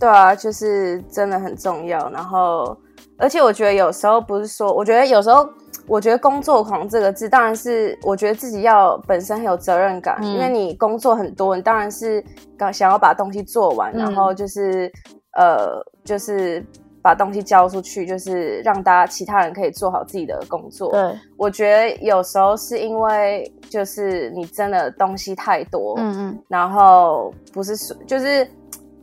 [0.00, 2.10] 对啊，就是真的很重要。
[2.10, 2.76] 然后，
[3.18, 5.48] 而且我觉得有时候不是说，我觉得有时候，
[5.86, 12.20] 我觉得工作狂这个字，当然是我觉得自己要本身很有责任感，嗯，因为你工作很多，你当然是
[12.58, 14.90] 刚想要把东西做完，然后就是，
[15.38, 16.66] 嗯，呃，就是。
[17.06, 20.90] 把东西交出去，就是让大家其他人可以做好自己的工作。
[20.90, 28.44] 对，我觉得有时候是因为就是你真的东西太多，嗯嗯，然后不是说就是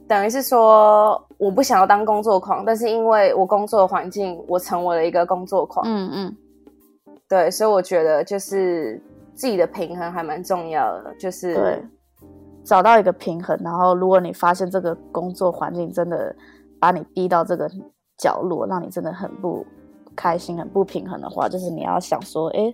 [0.05, 6.37] 等于是说我不想要当工作狂，但是因为我工作环境，我成为了一个工作狂，嗯嗯，
[7.29, 9.01] 对，所以我觉得就是
[9.33, 11.81] 自己的平衡还蛮重要的，就是对，
[12.65, 13.57] 找到一个平衡。
[13.63, 16.35] 然后如果你发现这个工作环境真的
[16.83, 17.69] 把你逼到这个。
[18.15, 19.65] 角落让你真的很不
[20.15, 22.73] 开心、很不平衡的话，就是你要想说，哎，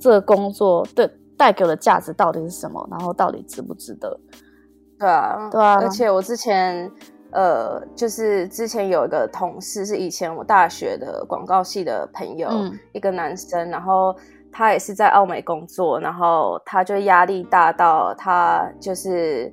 [0.00, 2.84] 这个工作对带给我的价值到底是什么？
[2.90, 4.18] 然后到底值不值得？
[4.98, 5.78] 对啊，对啊。
[5.78, 6.90] 而且我之前，
[7.32, 14.16] 呃，就是之前有一个同事是以前我大学的广告系的朋友，嗯，一个男生，然后
[14.50, 19.52] 他也是在澳美工作，然后他就压力大到他就是。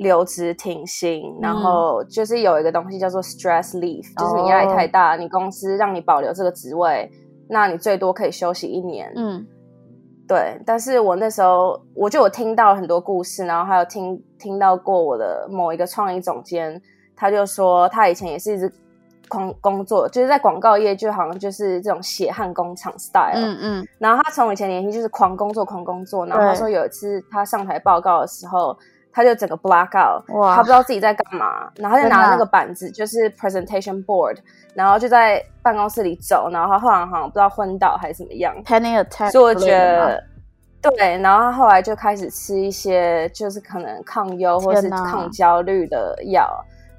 [0.00, 7.06] 留职停薪，然后就是有一个东西叫做 stress leave，嗯，就是你压力太大，你公司让你保留这个职位，
[7.50, 9.12] 那你最多可以休息一年。
[9.14, 9.46] 嗯，
[10.26, 10.58] 对。
[10.64, 16.80] 但是我那时候我就有听到很多故事，然后还有听听到过我的某一个创意总监，
[17.14, 18.72] 他就说他以前也是一直
[19.28, 23.34] 工工作，就是在广告业就好像就是这种血汗工厂 style。
[23.34, 23.88] 嗯嗯。
[23.98, 28.74] 然后他从以前年轻就是狂工作狂工作，然后他说有一次他上台报告的时候。
[29.12, 34.36] 他就整个 black out，他不知道自己在干嘛，然后他就拿了那个板子，就是 presentation board，
[34.74, 40.22] 然后就在办公室里走，然后他后来好像不知道昏倒还是怎么样，panic attack，所以我觉得
[40.80, 46.48] 对，然后他后来就开始吃一些就是可能抗忧或是抗焦虑的药，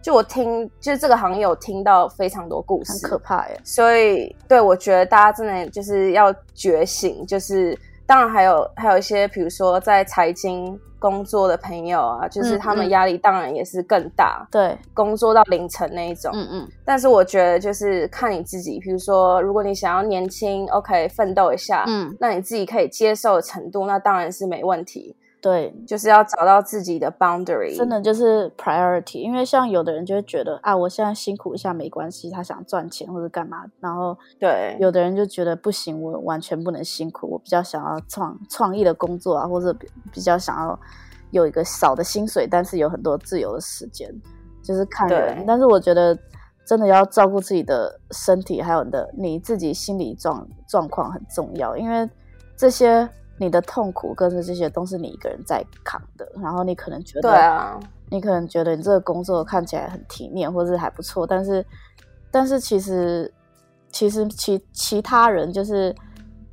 [0.02, 10.78] 就我听就是这个行业有听到非常多故事，很可怕耶，所以对我觉得大家真的就是要觉醒，就是当然还有还有一些比如说在财经。
[11.02, 16.68] 工作的朋友啊，就是他们压力当然也是更大，对、嗯，工作到凌晨那一种，嗯嗯。
[16.86, 25.16] 但是我觉得就是看你自己，比如说如果你想要年轻，OK，奋斗一下，嗯，那你自己可以接受的程度，那当然是没问题。
[25.42, 29.18] 对，就是要找到自己的 boundary，真的就是 priority。
[29.18, 33.66] 因为像有的人就会觉得啊，我现在辛苦一下没关系，他想赚钱或者干嘛。
[33.80, 39.76] 然后对，有的人就觉得不行，我完全不能辛苦，我比较想要创创意的工作啊，或者
[40.14, 40.80] 比较想要
[41.32, 44.14] 有一个少的薪水，但是有很多自由的时间，
[44.62, 45.44] 就是看人。
[45.48, 46.16] 但是我觉得
[46.68, 52.08] 真的要照顾自己的身体，还有你的你自己心理状状况很重要，因为
[52.56, 53.10] 这些。
[53.42, 61.66] 你的痛苦跟着这些都是你一个人在扛的，然后你可能觉得，对啊，你可能觉得你这个工作看起来很体面，或者是还不错，但是，
[62.30, 63.34] 但是其实，
[63.92, 65.96] 其实其其他人就是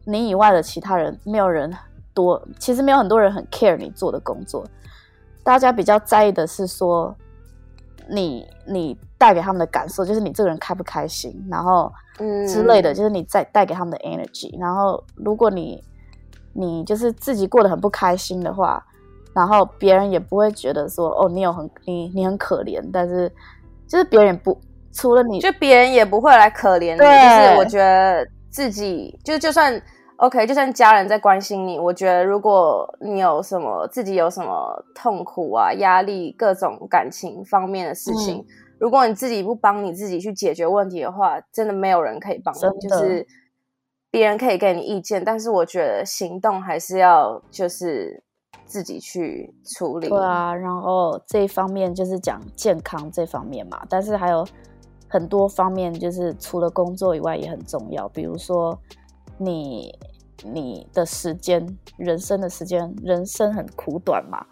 [0.07, 1.71] 你以外的其他人，没有人
[2.15, 4.65] 多，其实没有很多人很 care 你做的工作。
[5.45, 7.15] 大家比较在意的是说，
[8.09, 14.59] 你你带给他们的感受，就是你这个人开不开心，然后嗯之类的，就是你在带给他们的 energy。
[14.59, 15.85] 然后如果你
[16.59, 18.85] 你就是自己过得很不开心的话，
[19.33, 23.31] 然后别人也不会觉得说哦，你有很你你很可怜，但是
[23.87, 24.59] 就是别人不
[24.93, 26.99] 除了你，就别人也不会来可怜你。
[26.99, 29.81] 就是我觉得自己就就算。
[30.21, 38.45] OK，就算家人在关心你，我觉得如果你有什么自己有什么痛苦啊、压力、各种感情方面的事情，嗯、
[38.81, 42.59] 如果你自己不帮你自己去解决问题的话，真的没有人可以帮你。
[42.81, 43.25] 就是
[44.11, 48.23] 别人可以给你意见，但是我觉得行动还是要就是
[48.65, 50.09] 自己去处理。
[50.09, 54.47] 对啊，然后这一方面就是讲健康这方面嘛，但是还有
[55.09, 58.79] 很多方面，就是除了工作以外也很重要，比如说。
[59.41, 59.97] 你
[60.43, 64.45] 你的时间，人生的时间，人生很苦短嘛，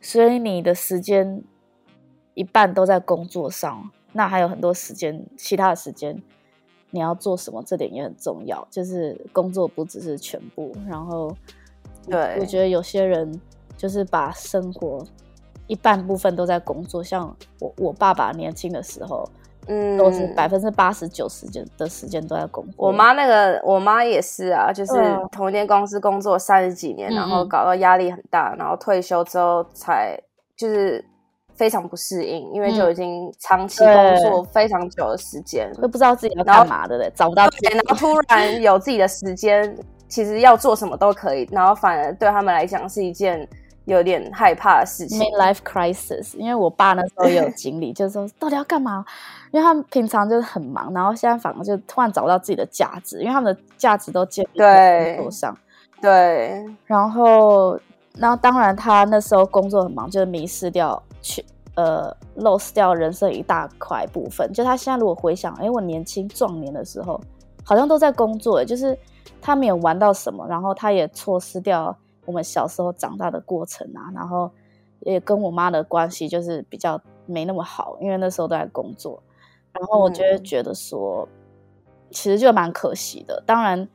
[0.00, 1.44] 所以你的时间
[2.34, 6.20] 一半都在工作上，那还有很多时间，其他的时间
[6.90, 7.62] 你要做什么？
[7.66, 10.72] 这点也很重要，就是工作不只是全部。
[10.86, 11.34] 然后，
[12.08, 13.40] 对，我觉得有些人
[13.76, 15.04] 就是把生活
[15.66, 19.28] 一半部分都在工作，像我我爸爸年轻的时候。
[19.70, 22.86] 嗯，都是百分之八十九十的时间都在工作。
[22.86, 24.94] 我妈那个，我妈也是啊，就是
[25.30, 30.18] 同一间公司工作三十几年，嗯、然后搞到压力很大，然后退休之后才
[30.56, 31.04] 就是
[31.58, 39.76] 非常不适应，因为就已经长期工作非常久的时间，都不知道自己要干嘛的嘞，找不到钱，然后突然有自己的时间，
[40.08, 43.46] 其实要做什么都可以，然后反而对他们来讲是一件。
[43.84, 46.36] 有点害怕的事情，midlife crisis。
[46.36, 49.02] 因为我爸那时候也有经历， 就是说到底要干嘛？
[49.50, 55.56] 因为他们平常就是很忙，然后现在反而就突然找不到自己的价值，因为他们的价值都建立在工作上。
[56.02, 57.80] 对，对，然后，
[58.18, 64.50] 然后当然他那时候工作很忙，就是迷失掉去呃，lost 掉人生一大块部分。
[64.52, 67.20] 就他现在如果回想，哎，我年轻壮年的时候
[67.62, 68.98] 好像都在工作，就是
[69.40, 71.96] 他没有玩到什么，然后他也错失掉。
[72.24, 74.50] 我们小时候长大的过程啊，然后
[75.00, 79.22] 也跟我妈的关系就是比较没那么好，因为那时候都在工作。
[79.72, 83.42] 然后我就会觉得说，嗯、其实就蛮可惜的。
[83.46, 83.88] 当然，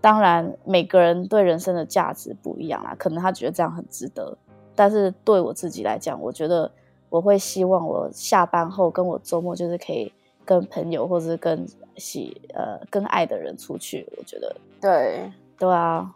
[0.00, 4.36] 当然每个人对人生的价值不一样啦，可能他觉得这样很值得。
[4.76, 6.70] 但是对我自己来讲，我觉得
[7.08, 10.12] 我会希望我下班后跟我周末就是可以
[10.44, 11.66] 跟朋友或者是跟
[11.96, 14.06] 喜呃跟爱的人出去。
[14.16, 16.08] 我觉得对对啊。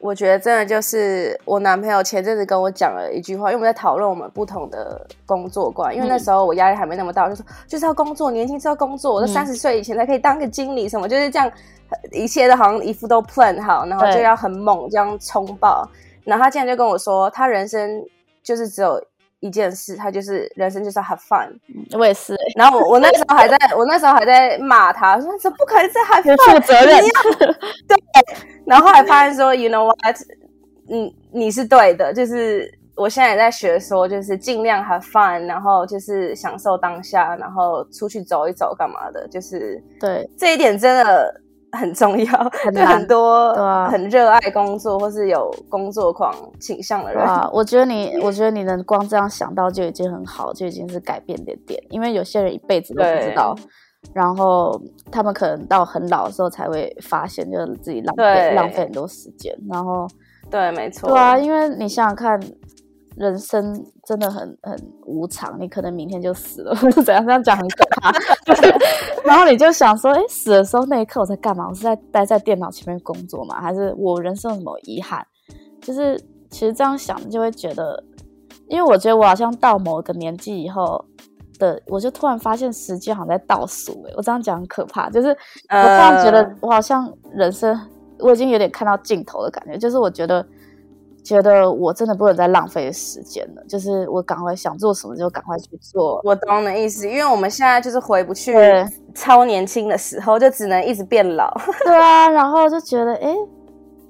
[0.00, 5.92] 我觉得真的就是我男朋友前阵子跟我讲了一句话，因为我们在讨论我们不同的工作观。
[5.92, 11.50] 因为那时候我压力还没那么大，我就说就是要工作，年轻是要工作，我都三十岁以前才可以当个经理，什么、嗯、就是这样，
[12.12, 15.84] 一切都好像一副都 plan 好，然后就要很猛这样冲爆。
[16.24, 18.04] 然后他竟然就跟我说，他人生
[18.42, 19.02] 就是只有
[19.40, 21.48] 一件事，他就是人生就是要 have fun。
[21.98, 26.52] 我也是、欸，然后我我那时候还在我那时候还在骂他，说怎么不可以再 have fun？
[26.52, 27.02] 负责任，
[27.88, 27.96] 对。
[28.66, 30.16] 然后后来发现说，you know what，
[30.86, 41.40] 你你是对的，就是我现在也在学说，就是尽量 have fun，然后就是享受当下，然后出去走一走，干嘛的，就是对这一点真的
[41.72, 42.32] 很重要，
[42.64, 53.54] 很对很多对啊，很热爱工作或是有工作狂倾向的人啊，我觉得你，我觉得你能光这样想到就已经很好，就已经是改变点点，因为有些人一辈子都不知道。
[54.14, 59.52] 然后他们可能到很老的时候才会发现，就是自己浪费浪费很多时间。
[59.68, 60.06] 然后，
[60.48, 62.40] 对，没错，对啊，因为你想想看，
[63.18, 67.24] 人生真的很很无常，你可能明天就死了， 怎样？
[67.26, 68.12] 这样讲很可怕。
[69.26, 71.66] 然后你就想说，哎，死的时候那一刻我在干嘛？
[71.68, 73.60] 我是在待在电脑前面工作吗？
[73.60, 75.26] 还是我人生有什么遗憾？
[75.80, 76.18] 就是
[76.50, 78.02] 其实这样想，你就会觉得，
[78.68, 81.04] 因为我觉得我好像到某个年纪以后。
[81.58, 85.34] 的，我就突然发现时间好像在倒数，哎，我这样讲很可怕，就是我
[85.68, 87.76] 突然觉得我好像人生
[88.20, 90.46] 我已经有点看到尽头的感觉，就是我觉得
[91.28, 96.22] 觉得我真的不能再浪费时间了，就是我赶快想做什么就赶快去做。
[96.24, 98.54] 我懂你的意思，因为我们现在就是回不去
[99.14, 101.52] 超年轻的时候，就只能一直变老。
[101.84, 103.36] 对啊，然后就觉得哎，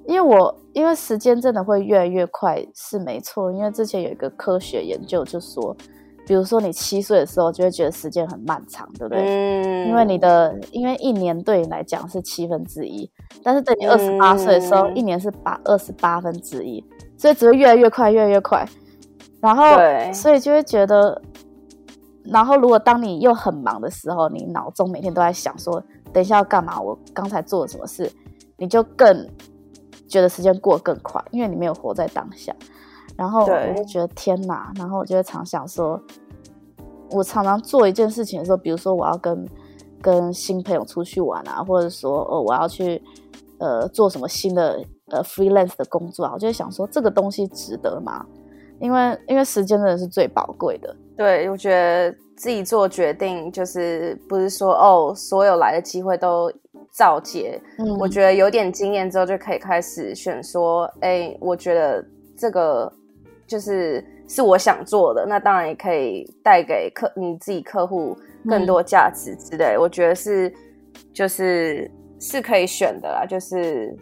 [0.07, 5.75] 因为我因为时间真的会越来越快，是没错，因为之前有一个科学研究就说。
[6.29, 9.23] 比如说，你七岁的时候就会觉得时间很漫长，对不对？
[9.25, 9.87] 嗯。
[9.87, 13.09] 因为你的，因为一年对你来讲是七分之一，
[13.43, 16.85] 但是等你二十八岁的时候，嗯、一年是八二十八分之一，
[17.17, 18.63] 所以只会越来越快，越来越快。
[19.41, 19.75] 然后，
[20.13, 21.19] 所以就会觉得，
[22.25, 26.79] 然后如果当你又很忙的时候，你脑中每天都在想说，等一下要干嘛？
[26.79, 28.07] 我刚才做了什么事？
[28.55, 29.27] 你就更
[30.07, 32.55] 觉得时间过得更快，因为你没有活在当下。
[33.19, 36.01] 然后我就觉得天哪，然后我就会常想说，
[37.11, 39.45] 我常常做一件事情的时候，比如说我要跟
[40.01, 43.01] 跟新朋友出去玩啊，或者说哦我要去
[43.57, 48.25] 呃做什么新的呃 freelance 的工作啊，我就会想说这个东西值得吗？
[48.79, 50.95] 因为因为时间真的是最宝贵的。
[51.17, 56.49] 对，我觉得自己做决定就是不是说哦所有来的机会都
[56.93, 57.61] 照接。
[57.79, 62.05] 嗯，我觉得有点经验之后就可以开始选说，哎，我觉得
[62.37, 62.89] 这个
[63.49, 68.15] 就是是我想做的，那当然也可以带给客你自己客户
[68.47, 69.75] 更多价值之类。
[69.75, 70.53] 嗯，我觉得是
[71.11, 73.93] 就是是可以选的啦，就是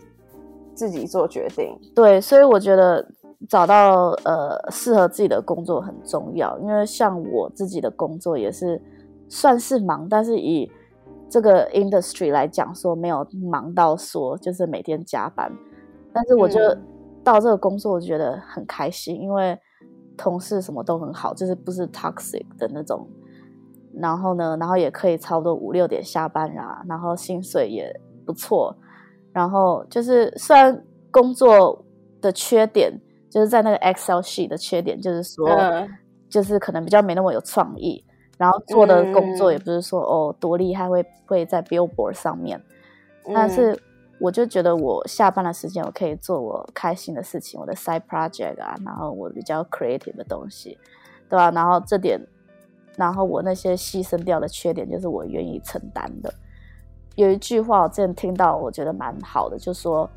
[0.76, 1.76] 自己做决定。
[1.96, 3.04] 对，所以我觉得。
[3.48, 8.82] 找到呃适合自己的工作很重要，因为像我自己的工作也是
[9.30, 10.68] 算是忙，但是以
[11.30, 15.52] 这个 industry 来讲说没有忙到说就是每天加班，
[16.12, 16.60] 但是我就
[17.34, 19.60] 到这个工作我觉得很开心，嗯，因为
[20.16, 23.08] 同事什么都很好，就是不是 toxic 的那种，
[23.94, 27.94] 然后呢，然后也可以差不多五六点下班啊，然后薪水也
[28.26, 28.76] 不错，
[29.32, 31.84] 然后就是虽然工作
[32.22, 33.00] 的缺点。
[33.30, 35.88] 就是在那个 Excel sheet 的缺点，就是说，嗯、
[36.30, 38.02] 就是可能比较没那么有创意，
[38.38, 42.60] 然后做的工作也不是说、嗯、哦多厉害，会会在 Billboard 上面。
[43.34, 43.78] 但是
[44.20, 50.78] 我就觉得我下班的时间，我可以做我开心的事情，我的 side project 啊，然后我比较 creative 的东西，
[51.30, 51.52] 对吧？
[51.52, 52.20] 然后这点，
[52.96, 56.34] 然后我那些牺牲掉的缺点，就是我愿意承担的。
[57.16, 60.10] 有一句话我之前听到，我觉得蛮好的，就说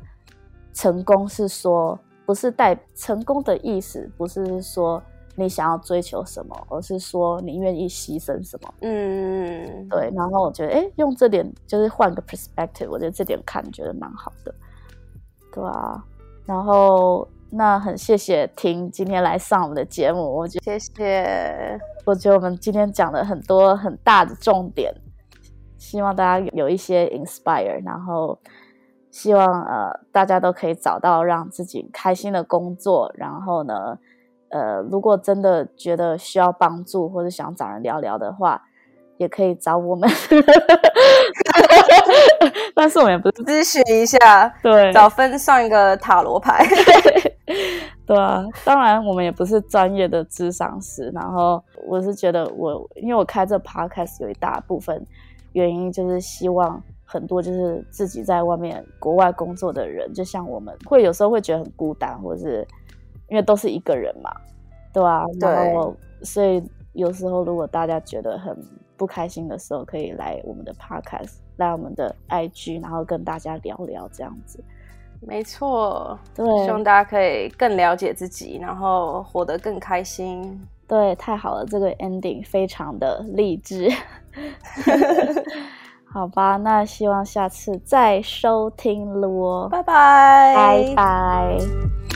[0.73, 1.99] 成功是说。
[2.23, 5.01] 不是代成功的意思，不是说
[5.35, 8.73] 你想要追求什么，而是说你愿意牺牲什么。
[8.81, 10.11] 嗯，对。
[10.15, 14.53] 然后我觉得，哎，用这点就是换个 perspective，我觉得这点看觉得蛮好的，
[15.53, 16.03] 对啊。
[16.45, 21.79] 然后那很谢谢婷今天来上我们的节目，我觉得谢谢。
[22.05, 24.93] 我觉得我们今天讲了很多很大的重点，
[25.77, 28.37] 希望大家有一些 inspire，然后。
[29.13, 33.99] 希望呃大家都可以找到让自己开心的工作，然后呢，
[34.51, 38.61] 呃，如果真的觉得需要帮助或者想找人聊聊的话，
[39.17, 40.09] 也可以找我们。
[42.75, 46.65] 但是我们也不是咨询一下，对，找分上一个塔罗牌。
[48.05, 51.09] 对啊，当然我们也不是专业的智商师。
[51.13, 55.05] 然后我是觉得我，因为我开这 podcast 有一大部分
[55.53, 56.81] 原因就是希望。
[57.03, 62.65] 很多就是自己在外面国外工作的人，就像我们会有时候会觉得很孤单，或者是
[63.31, 64.29] 因为都是一个人嘛，
[64.93, 65.23] 对啊？
[65.39, 66.61] 然后所以
[66.93, 68.55] 有时候如果大家觉得很
[68.97, 74.61] 不开心的时候，可以来我们的 podcast，来我们的 IG，然后跟大家聊聊这样子。
[75.21, 80.61] 没错，对，希望大家可以更了解自己，然后活得更开心。
[80.87, 83.89] 对，太好了，这个 ending 非常的励志。
[86.11, 92.10] 好吧，那希望下次再收听咯，拜拜，拜拜。